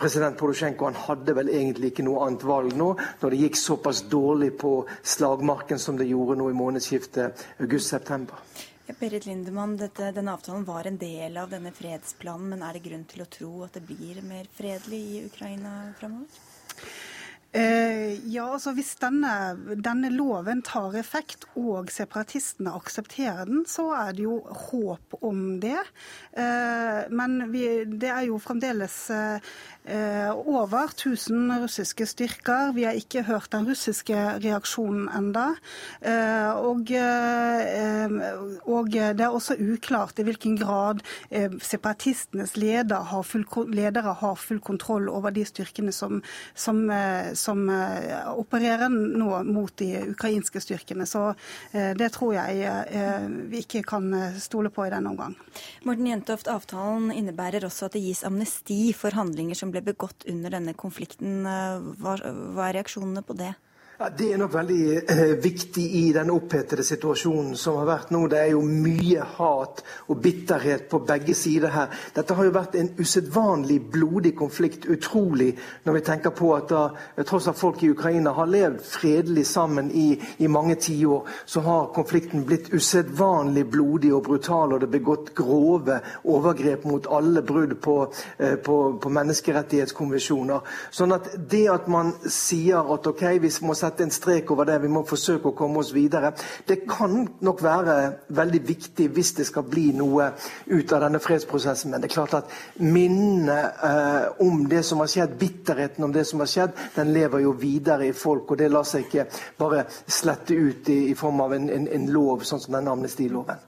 [0.00, 2.88] president Porosjenko han hadde vel egentlig ikke noe annet valg nå,
[3.20, 4.72] når det gikk såpass dårlig på
[5.04, 8.36] slagmarken som det gjorde nå i månedsskiftet august-september september.
[8.86, 12.84] Ja, Berit Lindemann, dette, denne avtalen var en del av denne fredsplanen, men er det
[12.84, 16.42] grunn til å tro at det blir mer fredelig i Ukraina framover?
[17.54, 24.16] Eh, ja, altså Hvis denne, denne, loven tar effekt og separatistene aksepterer den, så er
[24.16, 25.78] det jo håp om det.
[26.34, 29.54] Eh, men vi, det er jo fremdeles eh,
[30.34, 32.72] over 1000 russiske styrker.
[32.74, 35.46] Vi har ikke hørt den russiske reaksjonen enda.
[36.64, 36.88] Og,
[38.64, 41.02] og det er også uklart i hvilken grad
[41.60, 46.22] separatistenes leder har full, ledere har full kontroll over de styrkene som,
[46.56, 46.80] som,
[47.44, 47.64] som
[48.34, 51.06] opererer nå mot de ukrainske styrkene.
[51.08, 51.26] Så
[51.72, 52.64] det tror jeg
[53.50, 54.08] vi ikke kan
[54.40, 55.36] stole på i denne omgang.
[55.84, 60.54] Morten Jentoft, avtalen innebærer også at det gis amnesti for handlinger som ble begått under
[60.54, 61.44] denne konflikten.
[61.48, 62.16] Eh, hva,
[62.54, 63.52] hva er reaksjonene på det?
[64.12, 68.26] Det er nok veldig eh, viktig i den opphetede situasjonen som har vært nå.
[68.28, 69.80] Det er jo mye hat
[70.12, 71.94] og bitterhet på begge sider her.
[72.12, 74.84] Dette har jo vært en usedvanlig blodig konflikt.
[74.92, 75.54] Utrolig
[75.86, 76.82] når vi tenker på at da,
[77.24, 81.88] tross at folk i Ukraina har levd fredelig sammen i, i mange tiår, så har
[81.96, 87.78] konflikten blitt usedvanlig blodig og brutal, og det er begått grove overgrep mot alle brudd
[87.80, 87.96] på,
[88.36, 90.76] eh, på, på menneskerettighetskonvensjoner.
[90.92, 94.80] Sånn at det at man sier at ok, vi må sette en strek over det.
[94.82, 96.32] Vi må forsøke å komme oss videre.
[96.66, 97.96] Det kan nok være
[98.34, 100.30] veldig viktig hvis det skal bli noe
[100.66, 101.92] ut av denne fredsprosessen.
[101.92, 106.26] Men det er klart at minnet eh, om det som har skjedd, bitterheten om det
[106.28, 108.50] som har skjedd, den lever jo videre i folk.
[108.50, 109.28] Og det lar seg ikke
[109.60, 113.62] bare slette ut i, i form av en, en, en lov, sånn som denne amnestiloven.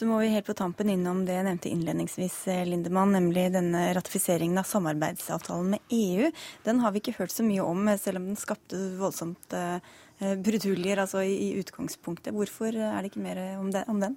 [0.00, 3.82] Så må vi helt på tampen innom det jeg nevnte innledningsvis, eh, Lindemann, nemlig denne
[3.92, 6.30] ratifiseringen av samarbeidsavtalen med EU.
[6.64, 9.76] Den har vi ikke hørt så mye om, eh, selv om den skapte voldsomt uh,
[10.40, 12.32] bruduljer altså i, utgangspunktet.
[12.32, 14.16] Hvorfor er det ikke mer om, det, om den?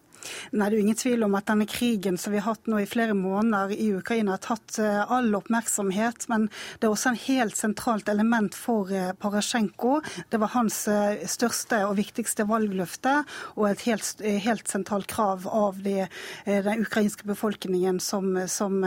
[0.52, 2.80] Nei, Det er jo ingen tvil om at denne krigen som vi har hatt nå
[2.82, 6.28] i flere måneder i Ukraina, har tatt eh, all oppmerksomhet.
[6.32, 6.48] Men
[6.80, 10.00] det er også en helt sentralt element for eh, Parasjenko.
[10.32, 13.16] Det var hans eh, største og viktigste valgløfte,
[13.58, 16.06] og et helt, helt sentralt krav av de,
[16.46, 18.80] den ukrainske befolkningen som, som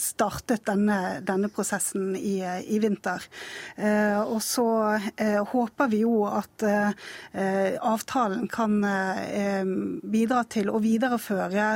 [0.00, 3.22] startet denne, denne prosessen i, i, vinter.
[4.24, 4.66] Og så
[5.50, 8.78] håper vi jo at avtalen kan
[10.02, 11.68] bidra til til å videreføre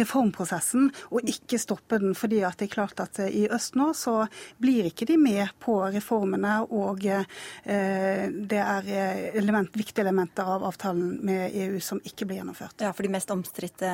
[0.00, 2.14] reformprosessen og ikke stoppe den.
[2.14, 4.26] fordi det er klart at i øst nå så
[4.62, 8.92] blir ikke de med på reformene, og eh, det er
[9.38, 12.80] element, viktige elementer av avtalen med EU som ikke blir gjennomført.
[12.80, 13.90] Ja, For de mest omstridte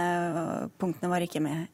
[0.78, 1.66] punktene var ikke med?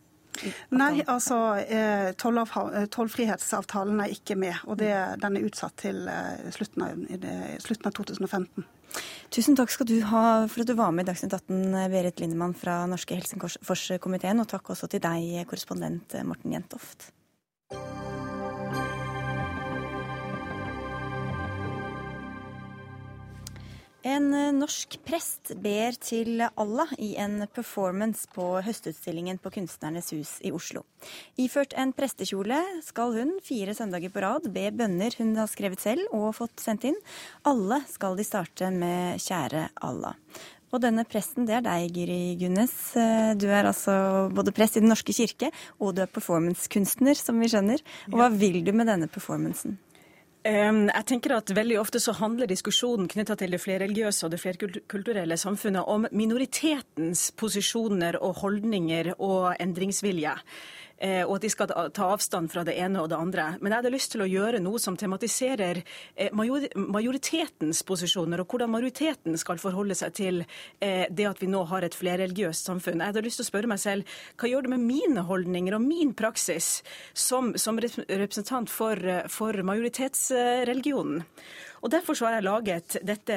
[0.72, 4.62] Nei, altså eh, tollfrihetsavtalen er ikke med.
[4.66, 7.03] Og det, den er utsatt til eh, slutten av,
[7.62, 8.64] slutten av 2015.
[9.32, 12.55] Tusen takk skal du ha for at du var med i Dagsnytt 18, Berit Lindemann
[12.59, 14.45] fra Norske Helsingforskomiteen.
[14.45, 17.11] Og takk også til deg, korrespondent Morten Jentoft.
[24.03, 30.32] En eh, norsk prest ber til Allah i en performance på høstutstillingen på Kunstnernes hus
[30.42, 30.82] i Oslo.
[31.38, 36.11] Iført en prestekjole skal hun fire søndager på rad be bønner hun har skrevet selv
[36.11, 36.98] og fått sendt inn.
[37.46, 40.18] Alle skal de starte med 'Kjære Allah'.
[40.72, 42.74] Og denne presten, det er deg, Giri Gunnes.
[42.96, 47.38] Eh, du er altså både prest i Den norske kirke, og du er performancekunstner, som
[47.38, 47.78] vi skjønner.
[48.11, 49.76] Og hva vil du med denne performancen?
[50.43, 55.36] Jeg tenker at Veldig ofte så handler diskusjonen knytta til det flerreligiøse og det flerkulturelle
[55.38, 60.34] samfunnet om minoritetens posisjoner og holdninger og endringsvilje.
[61.03, 63.46] Eh, og at de skal ta avstand fra det ene og det andre.
[63.61, 68.72] Men jeg hadde lyst til å gjøre noe som tematiserer eh, majoritetens posisjoner, og hvordan
[68.72, 70.42] majoriteten skal forholde seg til
[70.82, 73.00] det at vi nå har et flerreligiøst samfunn.
[73.00, 75.84] Jeg hadde lyst til å spørre meg selv hva gjør det med mine holdninger og
[75.84, 76.70] min praksis
[77.14, 78.98] som, som representant for,
[79.32, 81.22] for majoritetsreligionen?
[81.83, 83.37] Og Derfor så har jeg laget dette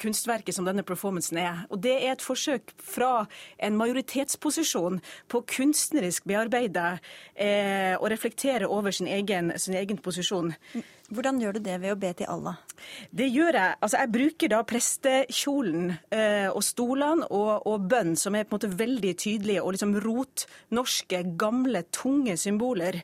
[0.00, 1.64] kunstverket som denne performancen er.
[1.70, 3.26] Og Det er et forsøk fra
[3.58, 6.98] en majoritetsposisjon på kunstnerisk bearbeide
[7.34, 10.52] eh, og reflektere over sin egen, sin egen posisjon.
[11.08, 12.56] Hvordan gjør du det ved å be til Allah?
[13.14, 13.74] Det gjør jeg.
[13.80, 18.58] Altså, jeg bruker da prestekjolen eh, og stolene og, og, bønn, som er på en
[18.58, 23.00] måte veldig tydelige og liksom rotnorske, gamle, tunge symboler.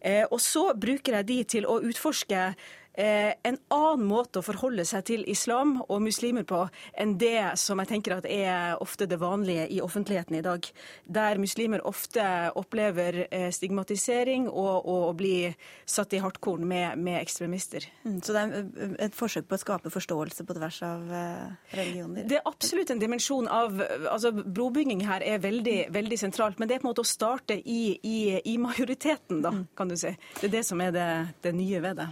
[0.00, 2.52] Eh, og så bruker jeg de til å utforske
[2.94, 6.64] en annen måte å forholde seg til islam og muslimer på
[6.98, 10.66] enn det som jeg tenker at er ofte det vanlige i offentligheten i dag.
[11.06, 12.24] Der muslimer ofte
[12.58, 15.52] opplever eh, stigmatisering og, å bli
[15.88, 17.86] satt i hardkorn med, med ekstremister.
[18.04, 21.14] Mm, så det er eh, et forsøk på å skape forståelse på tvers av
[21.74, 22.26] religioner?
[22.28, 23.80] Det er absolutt en dimensjon av
[24.10, 27.56] altså Brobygging her er veldig, veldig sentralt, men det er på en måte å starte
[27.58, 28.18] i, i,
[28.52, 29.64] i majoriteten, da, mm.
[29.78, 30.12] kan du si.
[30.40, 31.08] Det er det som er det,
[31.44, 32.08] det nye ved det.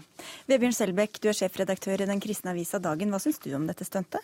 [0.48, 3.08] Vebjørn Torbjørn Selbekk, du er sjefredaktør i den kristne avisa Dagen.
[3.08, 4.20] Hva syns du om dette stuntet?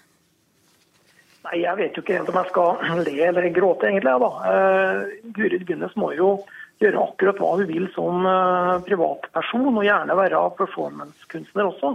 [1.46, 4.12] Nei, Jeg vet jo ikke helt om jeg skal le eller gråte, egentlig.
[4.20, 4.28] da.
[4.44, 6.44] Uh, Gurid Gunnes må jo
[6.84, 11.94] gjøre akkurat hva hun vil som uh, privatperson, og gjerne være performancekunstner også.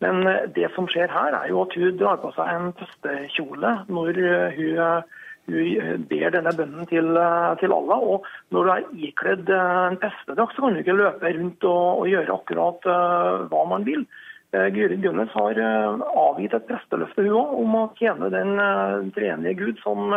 [0.00, 3.74] Men uh, det som skjer her, er jo at hun drar på seg en tøstekjole
[3.92, 4.24] når
[4.56, 5.04] hun
[5.52, 7.12] hun ber denne bønnen til,
[7.60, 8.02] til Allah.
[8.14, 11.86] Og når du er ikledd eh, en prestedrakt, så kan du ikke løpe rundt og,
[12.02, 14.04] og gjøre akkurat uh, hva man vil.
[14.50, 18.98] Uh, Guri Gunnes har uh, avgitt et presteløfte hun også, om å tjene den uh,
[19.14, 20.16] treenige Gud som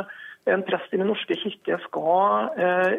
[0.49, 2.49] en prest i Den norske kirke skal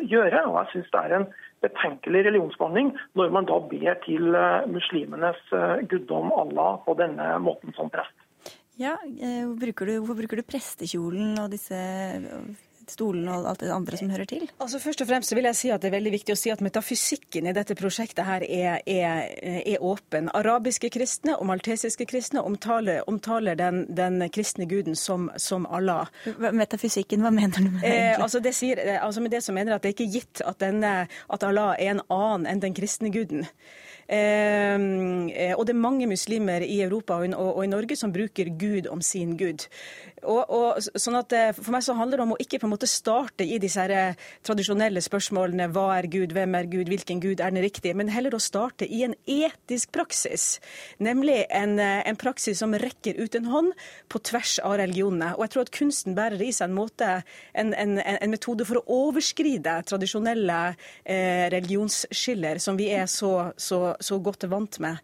[0.09, 0.47] gjøre.
[0.49, 1.26] Og jeg syns det er en
[1.61, 4.32] betenkelig religionsbehandling når man da ber til
[4.72, 5.43] muslimenes
[5.91, 8.23] guddom Allah på denne måten som prest.
[8.80, 11.78] Ja, hvor bruker du, Hvorfor bruker du prestekjolen og disse
[12.90, 14.44] stolen og alt det andre som hører til?
[14.62, 16.62] Altså Først og fremst vil jeg si at det er veldig viktig å si at
[16.64, 19.30] metafysikken i dette prosjektet her er, er,
[19.64, 20.30] er åpen.
[20.36, 26.10] Arabiske kristne og maltesiske kristne omtaler, omtaler den, den, kristne guden som, som, Allah.
[26.44, 27.94] Metafysikken, hva mener du med det?
[27.94, 30.44] Eh, altså det sier, eh, altså med det som mener at det er ikke gitt
[30.44, 33.46] at, denne, at Allah er en annen enn den kristne guden.
[34.09, 38.88] Ehm, eh, og det er mange muslimer i Europa og, i Norge som bruker Gud
[38.90, 39.66] om sin Gud.
[40.24, 42.72] Og, og, sånn at eh, For meg så handler det om å ikke på en
[42.72, 47.20] måte starte i disse her eh, tradisjonelle spørsmålene hva er Gud, hvem er Gud, hvilken
[47.22, 50.58] Gud er den riktige, men heller å starte i en etisk praksis.
[51.04, 53.72] Nemlig en, eh, en praksis som rekker ut en hånd
[54.12, 55.34] på tvers av religionene.
[55.36, 57.10] Og jeg tror at kunsten bærer i seg en måte,
[57.54, 63.82] en, en, en metode for å overskride tradisjonelle eh, religionsskiller som vi er så, så,
[64.00, 65.02] så godt vant med.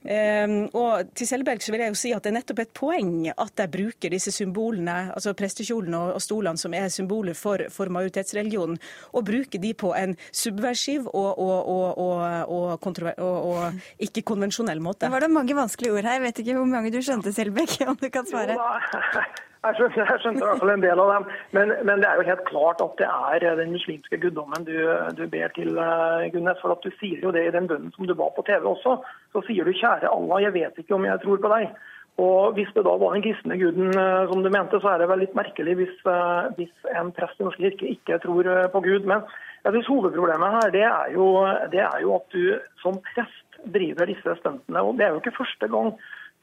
[0.00, 3.60] Um, og til Selbekk vil jeg jo si at det er nettopp et poeng at
[3.60, 7.88] jeg bruker disse symbolene symbolene, altså prestekjolen og, og stolene, som er symboler for, for
[7.88, 8.78] majoritetsreligionen,
[9.12, 15.06] og bruke de på en subversiv og, og, og ikke-konvensjonell måte.
[15.06, 16.18] Det var det mange vanskelige ord her.
[16.18, 18.56] Jeg vet ikke hvor mange du skjønte, Selbekk, om du kan svare?
[19.60, 21.24] Jeg skjønte, jeg skjønte i hvert fall en del av dem.
[21.52, 23.08] Men, men, det er jo helt klart at det
[23.44, 24.72] er den muslimske guddommen du,
[25.18, 26.56] du ber til, uh, Gunnes.
[26.62, 28.94] For at du sier jo det i den bønnen som du ba på TV også.
[29.36, 31.76] Så sier du 'Kjære Allah, jeg vet ikke om jeg tror på deg'.
[32.20, 35.08] Og Hvis det da var den kristne guden eh, som du mente, så er det
[35.10, 38.82] vel litt merkelig hvis, eh, hvis en prest i norske kirke ikke tror eh, på
[38.84, 39.06] Gud.
[39.08, 39.24] Men
[39.64, 41.26] jeg synes hovedproblemet her det er, jo,
[41.72, 44.82] det er jo at du som prest driver disse stuntene.
[44.82, 45.94] Og det er jo ikke første gang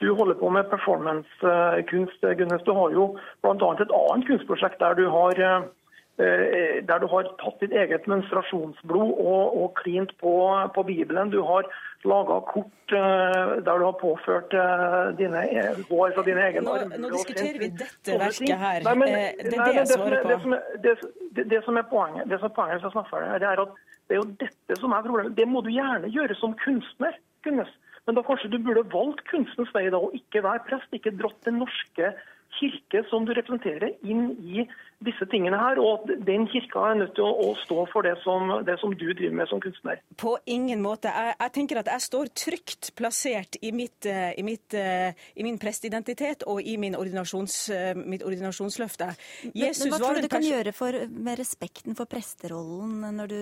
[0.01, 2.25] du holder på med performancekunst.
[2.39, 2.65] Gunnes.
[2.65, 3.05] Du har jo
[3.41, 3.53] bl.a.
[3.53, 5.43] et annet kunstprosjekt der du har
[6.17, 10.33] der du har tatt ditt eget menstruasjonsblod og, og klint på,
[10.73, 11.29] på Bibelen.
[11.29, 11.69] Du har
[12.07, 17.01] laga kort uh, der du har påført uh, dine e, hår fra dine egne armer.
[17.01, 18.85] Nå diskuterer vi dette verket her.
[18.87, 20.31] Nei, men, eh, det er det jeg svarer på.
[20.31, 20.95] Det som, er, det,
[21.53, 23.83] det, som er poenget, det som er poenget hvis jeg snakker det, det er at
[24.07, 25.35] det er jo dette som er problemet.
[25.35, 27.19] Det må du gjerne gjøre som kunstner.
[27.45, 27.69] Kunnes.
[28.07, 30.93] Men da kanskje du burde valgt kunstens vei da, og ikke være prest.
[30.95, 32.13] Ikke dratt Den norske
[32.57, 34.63] kirke som du representerer, inn i
[35.05, 38.49] disse tingene her, og den kirka er nødt til å, å stå for det som,
[38.65, 40.01] det som, du driver med som kunstner?
[40.17, 41.11] På ingen måte.
[41.13, 45.45] Jeg, jeg tenker at jeg står trygt plassert i, mitt, eh, i, mitt, eh, i
[45.45, 49.11] min prestidentitet og i min ordinasjons, eh, mitt ordinasjonsløfte.
[49.53, 53.31] Jesus men, men Hva tror du det kan gjøre for, med respekten for presterollen når
[53.31, 53.41] du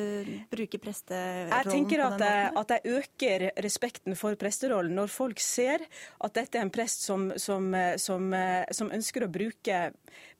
[0.51, 5.84] bruker presterollen jeg tenker at jeg, at jeg øker respekten for presterollen når folk ser
[5.86, 9.80] at dette er en prest som, som, som, ønsker å bruke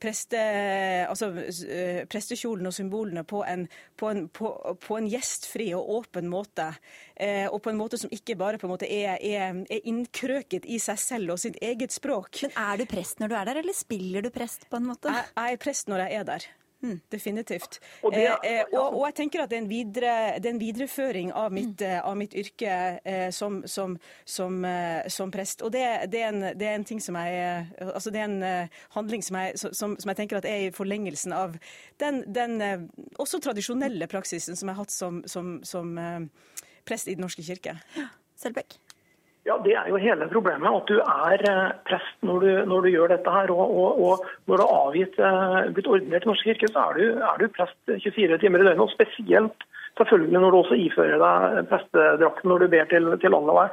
[0.02, 0.40] preste,
[1.10, 1.32] altså,
[2.12, 3.68] prestekjolen og symbolene på en,
[4.00, 4.52] på, en, på,
[4.82, 6.68] på en, gjestfri og åpen måte,
[7.52, 11.36] og på en måte som ikke bare måte er, er, er innkrøket i seg selv
[11.36, 12.42] og sitt eget språk.
[12.44, 15.14] Men Er du prest når du er der, eller spiller du prest på en måte?
[15.14, 16.48] Jeg, jeg er prest når jeg er der.
[16.86, 17.80] Mm, definitivt.
[18.04, 21.32] Og, det, eh, og, og, jeg tenker at det er en, videre, er en videreføring
[21.34, 22.06] av mitt, mm.
[22.06, 25.66] av mitt yrke eh, som, som, som, eh, som, prest.
[25.66, 25.84] Og det,
[26.14, 29.24] det, er en, det, er en, ting som jeg altså Det er en uh, handling
[29.26, 31.56] som jeg, som, jeg, tenker at er i forlengelsen av
[32.02, 32.60] den, den
[33.18, 35.96] også tradisjonelle praksisen som jeg har hatt som,
[36.86, 37.80] prest i Den norske kirke.
[37.98, 38.12] Ja.
[38.38, 38.78] Selbekk?
[39.46, 40.74] Ja, Det er jo hele problemet.
[40.74, 43.52] At du er eh, prest når du, når du gjør dette her.
[43.54, 46.98] Og, og, og når du har avgitt, eh, blitt ordinert i Norsk kirke, så er
[46.98, 48.82] du, er du, prest 24 timer i døgnet.
[48.88, 49.68] Og spesielt
[50.00, 53.68] selvfølgelig når du også ifører deg prestedrakten når du ber til, til alle.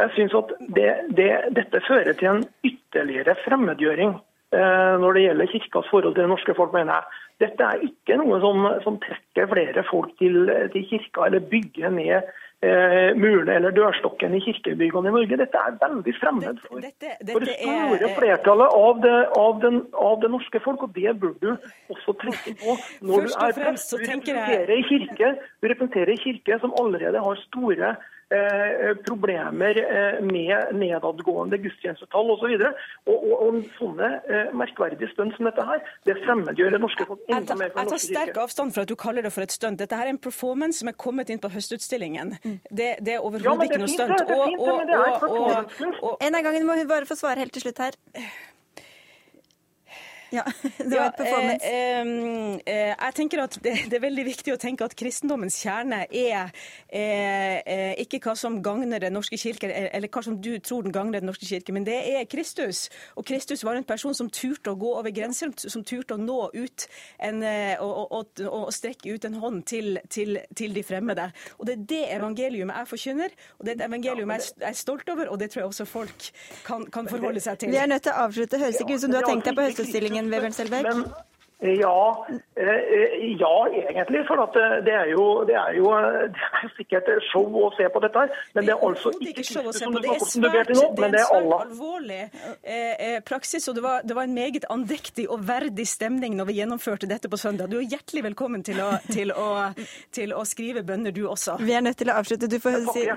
[0.00, 0.88] Jeg synes at det,
[1.20, 1.28] det,
[1.60, 6.56] Dette fører til en ytterligere fremmedgjøring eh, når det gjelder kirkas forhold til det norske
[6.56, 7.22] folk, mener jeg.
[7.44, 12.32] Dette er ikke noe som, som trekker flere folk til, til kirka eller bygger ned
[12.64, 15.38] eh, murene eller dørstokken i kirkebyggene i Norge.
[15.40, 18.14] Dette er veldig fremmed for, dette, dette, for det store er...
[18.18, 19.80] flertallet av det, av, den,
[20.10, 20.84] av det, norske folk.
[20.88, 23.94] Og det burde du også tenke på når du er prest.
[23.94, 27.96] Du representerer i kirke, en kirke som allerede har store
[28.30, 32.44] Eh, problemer eh, med nedadgående gudstjenestetall osv.
[32.44, 32.64] Og,
[33.08, 37.22] og, og, og sånne eh, merkverdige stunt som dette her, det fremmedgjør det norske folk
[37.32, 39.80] enda mer fra Jeg tar sterk avstand fra at du kaller det for et stunt.
[39.80, 42.36] Dette her er en performance som er kommet inn på Høstutstillingen.
[42.44, 42.58] Mm.
[42.68, 44.20] Det, det er overhodet ja, ikke noe stunt.
[46.20, 47.96] En av gangen må hun bare få svare helt til slutt her.
[50.30, 50.44] Ja,
[50.78, 51.64] det var et performance.
[51.64, 55.56] Ja, eh, eh, jeg tenker at det, det, er veldig viktig å tenke at kristendommens
[55.62, 56.50] kjerne er
[56.88, 61.22] eh, ikke hva som gagner Den norske kirke, eller hva som du tror den gagner
[61.22, 62.88] Den norske kirke, men det er Kristus.
[63.16, 66.38] Og Kristus var en person som turte å gå over grenser, som turte å nå
[66.54, 66.86] ut
[67.24, 67.42] en,
[67.84, 71.30] og, og, og, strekke ut en hånd til, til, til, de fremmede.
[71.58, 75.08] Og Det er det evangeliumet jeg forkynner, og det er et evangelium jeg er stolt
[75.12, 76.28] over, og det tror jeg også folk
[76.66, 77.72] kan, kan forholde seg til.
[77.72, 78.60] Vi er nødt til å avslutte.
[78.60, 81.27] Høres ikke ut som du har tenkt deg på høstutstillingen meningen, Vebjørn Selbekk?
[81.60, 84.26] Ja, eh, ja, egentlig.
[84.26, 85.90] For det er, jo, det, er jo,
[86.34, 88.22] det er jo sikkert show å se på dette.
[88.22, 90.02] her, Men det er altså ikke show å se på.
[90.04, 93.66] Det er svært, det er en svært alvorlig eh, eh, praksis.
[93.66, 97.30] Og det var, det var, en meget andektig og verdig stemning når vi gjennomførte dette
[97.32, 97.72] på søndag.
[97.72, 99.48] Du er hjertelig velkommen til å, til å,
[100.14, 101.58] til å skrive bønner, du også.
[101.58, 102.46] Vi er nødt til å avslutte.
[102.46, 103.08] Du får si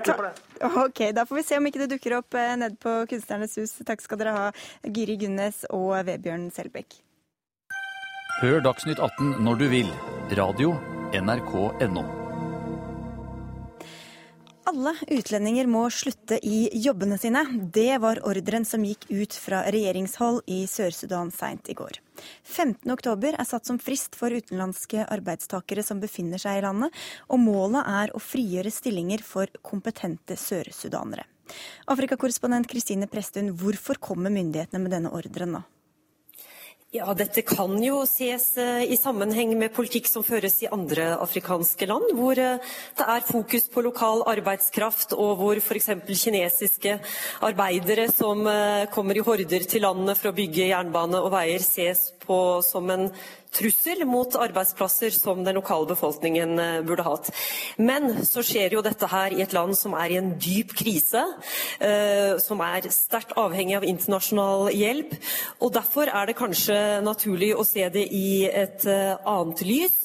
[0.82, 3.78] Ok, Da får vi se om ikke det dukker opp nede på Kunstnernes hus.
[3.86, 4.44] Takk skal dere ha,
[4.82, 6.98] Giri Gunnes og Vebjørn Selbekk.
[8.42, 9.90] Hør Dagsnytt 18 når du vil.
[10.34, 10.72] Radio
[11.14, 12.00] NRK.no.
[14.66, 17.44] Alle utlendinger må slutte i jobbene sine.
[17.70, 22.00] Det var ordren som gikk ut fra regjeringshold i Sør-Sudan seint i går.
[22.42, 26.90] 15.10 er satt som frist for utenlandske arbeidstakere som befinner seg i landet,
[27.30, 31.28] og målet er å frigjøre stillinger for kompetente sør-sudanere.
[31.94, 35.62] Afrikakorrespondent Kristine Presttun, hvorfor kommer myndighetene med denne ordren nå?
[36.92, 41.86] Ja, Dette kan jo ses eh, i sammenheng med politikk som føres i andre afrikanske
[41.88, 45.88] land, hvor eh, det er fokus på lokal arbeidskraft, og hvor f.eks.
[46.04, 46.98] kinesiske
[47.48, 52.10] arbeidere som eh, kommer i horder til landet for å bygge jernbane og veier, ses
[52.26, 52.36] på
[52.68, 53.08] som en
[53.52, 57.30] trussel mot arbeidsplasser som den lokale befolkningen eh, burde hatt.
[57.76, 61.22] Men så skjer jo dette her i et land som er i en dyp krise,
[61.80, 65.14] eh, som er sterkt avhengig av internasjonal hjelp.
[65.60, 69.98] og Derfor er det kanskje naturlig å se det i et eh, annet lys,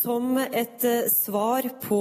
[0.00, 2.00] som et svar på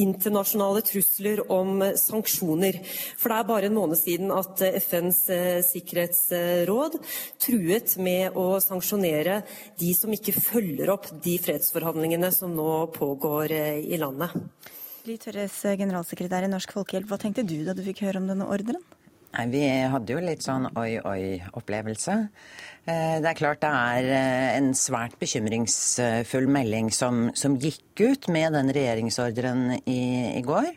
[0.00, 2.78] internasjonale trusler om sanksjoner.
[3.18, 5.20] For det er bare en måned siden at FNs
[5.68, 6.98] sikkerhetsråd
[7.42, 9.42] truet med å sanksjonere
[9.80, 14.34] de som ikke følger opp de fredsforhandlingene som nå pågår eh, i landet.
[15.06, 18.30] Li Tørres, eh, generalsekretær i Norsk Folkehjelp, hva tenkte du da du fikk høre om
[18.30, 18.80] denne ordren?
[19.36, 22.16] Nei, Vi hadde jo litt sånn oi-oi-opplevelse.
[22.86, 24.10] Eh, det er klart det er
[24.56, 30.00] en svært bekymringsfull melding som, som gikk ut med den regjeringsordren i,
[30.38, 30.72] i går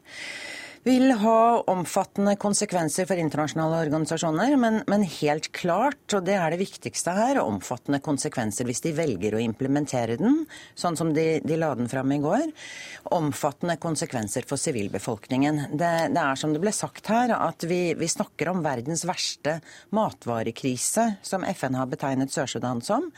[0.84, 6.62] vil ha omfattende konsekvenser for internasjonale organisasjoner, men, men, helt klart, og det er det
[6.62, 10.44] viktigste her, omfattende konsekvenser hvis de velger å implementere den,
[10.80, 12.48] sånn som de, de la den fram i går.
[13.16, 15.66] Omfattende konsekvenser for sivilbefolkningen.
[15.74, 19.60] Det, det, er som det ble sagt her, at vi, vi snakker om verdens verste
[19.96, 23.12] matvarekrise, som FN har betegnet Sør-Sudan som.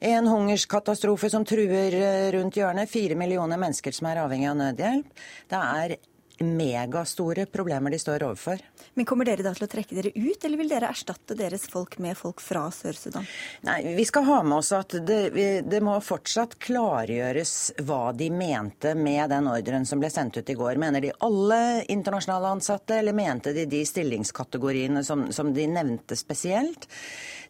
[0.00, 1.94] En hungerskatastrofe som truer
[2.34, 2.90] rundt hjørnet.
[2.90, 5.24] Fire millioner mennesker som er avhengig av nødhjelp.
[5.50, 5.96] Det er
[6.38, 8.60] megastore problemer de står overfor.
[8.94, 11.98] Men Kommer dere da til å trekke dere ut, eller vil dere erstatte deres folk
[12.02, 13.26] med folk fra Sør-Sudan?
[13.66, 15.20] Nei, Vi skal ha med oss at det,
[15.64, 17.54] det, må fortsatt klargjøres
[17.86, 20.76] hva de mente med den ordren som ble sendt ut i går.
[20.80, 26.88] Mener de alle internasjonale ansatte, eller mente de de stillingskategoriene som, som de nevnte spesielt?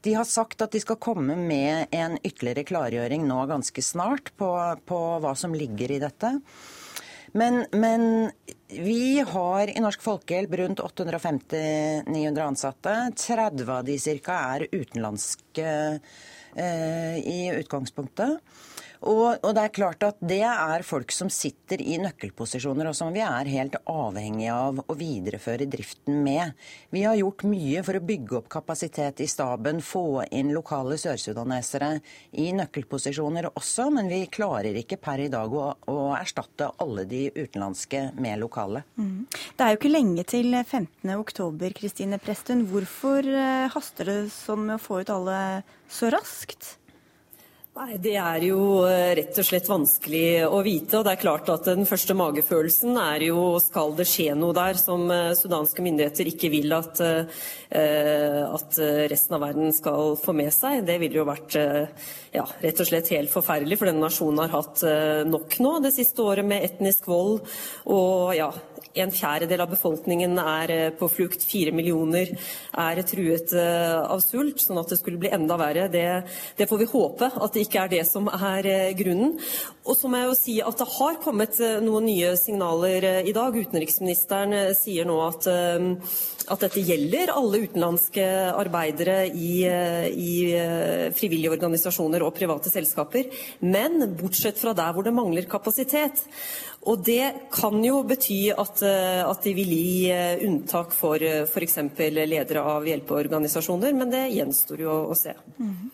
[0.06, 4.50] De har sagt at de skal komme med en ytterligere klargjøring nå ganske snart på,
[4.86, 6.36] på hva som ligger i dette.
[7.36, 8.30] Men, men,
[8.68, 12.94] vi har i Norsk Folkehjelp rundt 850-900 ansatte.
[13.16, 14.38] 30 av de ca.
[14.56, 15.66] er utenlandske
[16.56, 18.40] eh, i utgangspunktet.
[19.06, 23.12] Og, og, det er klart at det er folk som sitter i nøkkelposisjoner, og som
[23.14, 26.56] vi er helt avhengige av å videreføre driften med.
[26.94, 31.92] Vi har gjort mye for å bygge opp kapasitet i staben, få inn lokale sørsudanesere
[32.42, 37.26] i nøkkelposisjoner også, men vi klarer ikke per i dag å, å erstatte alle de
[37.36, 38.82] utenlandske med lokale.
[38.98, 39.26] Mm.
[39.30, 42.66] Det er jo ikke lenge til 15.10, Kristine Prestun.
[42.70, 45.38] Hvorfor eh, haster det sånn med å få ut alle
[45.92, 46.74] så raskt?
[47.76, 50.96] Nei, Det er jo eh, rett og slett vanskelig å vite.
[50.96, 54.80] og det er klart at Den første magefølelsen er jo skal det skje noe der
[54.80, 58.80] som eh, sudanske myndigheter ikke vil at, eh, at
[59.12, 60.86] resten av verden skal få med seg.
[60.88, 61.58] Det ville jo vært
[62.32, 64.84] ja, rett og slett helt forferdelig, for denne nasjonen har hatt
[65.28, 67.42] nok nå det siste året med etnisk vold
[67.92, 68.48] og ja,
[69.02, 74.62] en fjerdedel av befolkningen er eh, på flukt, fire millioner er truet eh, av sult.
[74.62, 76.06] Sånn at det skulle bli enda verre, det,
[76.58, 79.36] det får vi håpe at det ikke er det som er eh, grunnen.
[79.86, 83.54] Og så må jeg jo si at det har kommet noen nye signaler i dag.
[83.54, 89.62] Utenriksministeren sier nå at, at dette gjelder alle utenlandske arbeidere i,
[90.10, 90.32] i
[91.14, 93.30] frivillige organisasjoner og private selskaper,
[93.62, 96.24] men bortsett fra der hvor det mangler kapasitet.
[96.86, 101.42] Og det kan jo bety at, eh, at de vil gi eh, unntak for eh,
[101.42, 101.80] f.eks.
[101.98, 105.34] ledere av hjelpeorganisasjoner, men det gjenstår jo å se.
[105.58, 105.90] Mm.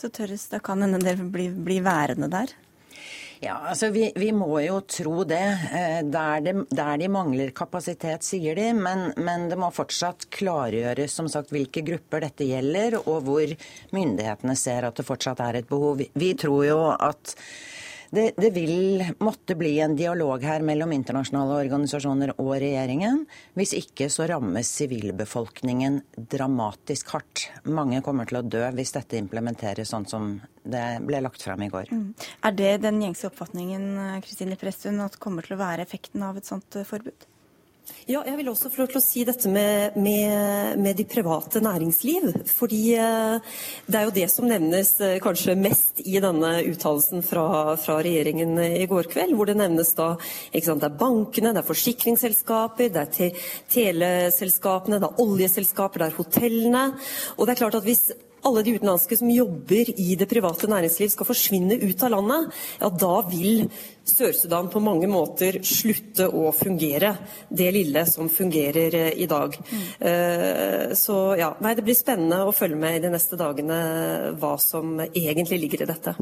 [0.00, 2.54] Så tørres, da kan en del bli, bli værende der?
[3.40, 5.44] Ja, altså vi, vi, må jo tro det.
[6.12, 6.54] Der, de.
[6.68, 8.66] der, de, mangler kapasitet, sier de.
[8.76, 13.54] Men, men, det må fortsatt klargjøres som sagt, hvilke grupper dette gjelder, og hvor
[13.96, 16.00] myndighetene ser at det fortsatt er et behov.
[16.12, 17.36] Vi tror jo at
[18.10, 23.22] det, det, vil måtte bli en dialog her mellom internasjonale organisasjoner og regjeringen.
[23.58, 26.00] Hvis ikke så rammes sivilbefolkningen
[26.32, 27.46] dramatisk hardt.
[27.70, 31.70] Mange kommer til å dø hvis dette implementeres sånn som det ble lagt frem i
[31.72, 31.94] går.
[31.94, 32.08] Mm.
[32.46, 36.50] Er det den gjengse oppfatningen Kristine Presttun, at kommer til å være effekten av et
[36.50, 37.29] sånt forbud?
[38.10, 41.60] Ja, jeg vil også få lov til å si dette med, med, med de private
[41.62, 42.30] næringsliv.
[42.48, 47.76] Fordi eh, det er jo det som nevnes eh, kanskje mest i denne uttalelsen fra,
[47.78, 49.36] fra, regjeringen i går kveld.
[49.38, 53.30] Hvor det nevnes da sant, det er bankene, det er forsikringsselskaper, det er te
[53.76, 56.84] teleselskapene, det er oljeselskaper, det er hotellene.
[57.36, 58.08] Og det er klart at hvis
[58.46, 62.90] alle de utenlandske som jobber i det private næringsliv skal forsvinne ut av landet, ja
[63.02, 63.66] da vil
[64.10, 67.12] Sør-Sudan på mange måter slutte å fungere.
[67.48, 69.54] Det lille som fungerer eh, i dag.
[69.54, 70.94] Mm.
[70.98, 73.80] Så ja, nei, det blir spennende å følge med i de neste dagene
[74.40, 76.16] hva som egentlig ligger i dette.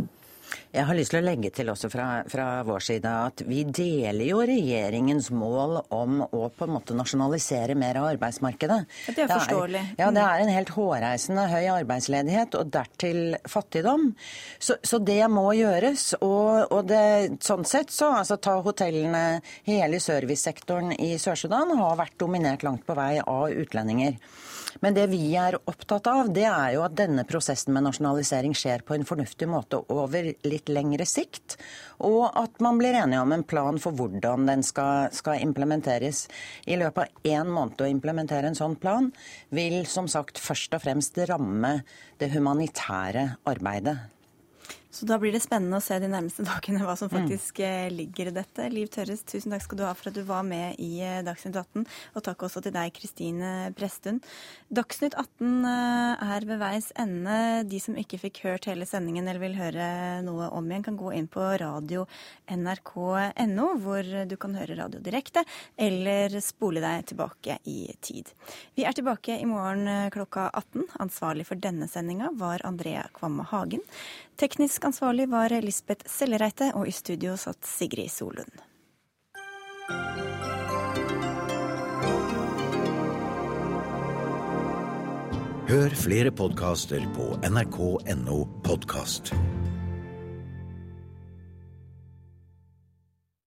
[0.69, 4.27] Jeg har lyst til å legge til også fra, fra, vår side at vi deler
[4.29, 8.79] jo regjeringens mål om å på en måte nasjonalisere mer av arbeidsmarkedet.
[9.17, 9.83] Det er forståelig.
[9.95, 14.11] Det er, ja, det er en helt hårreisende høy arbeidsledighet, og dertil fattigdom.
[14.61, 16.11] Så, så det må gjøres.
[16.21, 22.19] Og, og det, sånn sett så altså ta hotellene, hele servicesektoren i Sør-Sudan har vært
[22.21, 24.21] dominert langt på vei av utlendinger.
[24.85, 28.85] Men det vi er opptatt av, det er jo at denne prosessen med nasjonalisering skjer
[28.87, 31.57] på en fornuftig måte over litt lengre sikt.
[32.07, 36.27] Og at man blir enige om en plan for hvordan den skal, skal implementeres.
[36.67, 39.11] I løpet av én måned å implementere en sånn plan
[39.55, 41.81] vil som sagt først og fremst ramme
[42.23, 43.99] det humanitære arbeidet.
[44.99, 47.15] Så da blir det spennende å se de nærmeste dagene hva som mm.
[47.15, 47.95] faktisk mm.
[47.95, 48.65] ligger i dette.
[48.73, 51.55] Liv Tørres, tusen takk skal du ha for at du var med i eh, Dagsnytt
[51.55, 51.85] 18.
[52.19, 54.27] Og takk også til deg, Kristine Prestund.
[54.75, 57.39] Dagsnytt 18 eh, er ved veis ende.
[57.71, 59.87] De som ikke fikk hørt hele sendingen eller vil høre
[60.27, 62.03] noe om igjen, kan gå inn på radio
[62.51, 65.47] nrk.no, hvor du kan høre radio direkte,
[65.79, 68.35] eller spole deg tilbake i tid.
[68.75, 70.91] Vi er tilbake i morgen klokka 18.
[71.07, 73.87] Ansvarlig for denne sendinga var Andrea Kvamme Hagen.
[74.39, 78.61] Teknisk ansvarlig var Lisbeth Sellereite, og i studio satt Sigrid Solund.
[85.69, 89.35] Hør flere podkaster på nrk.no podkast.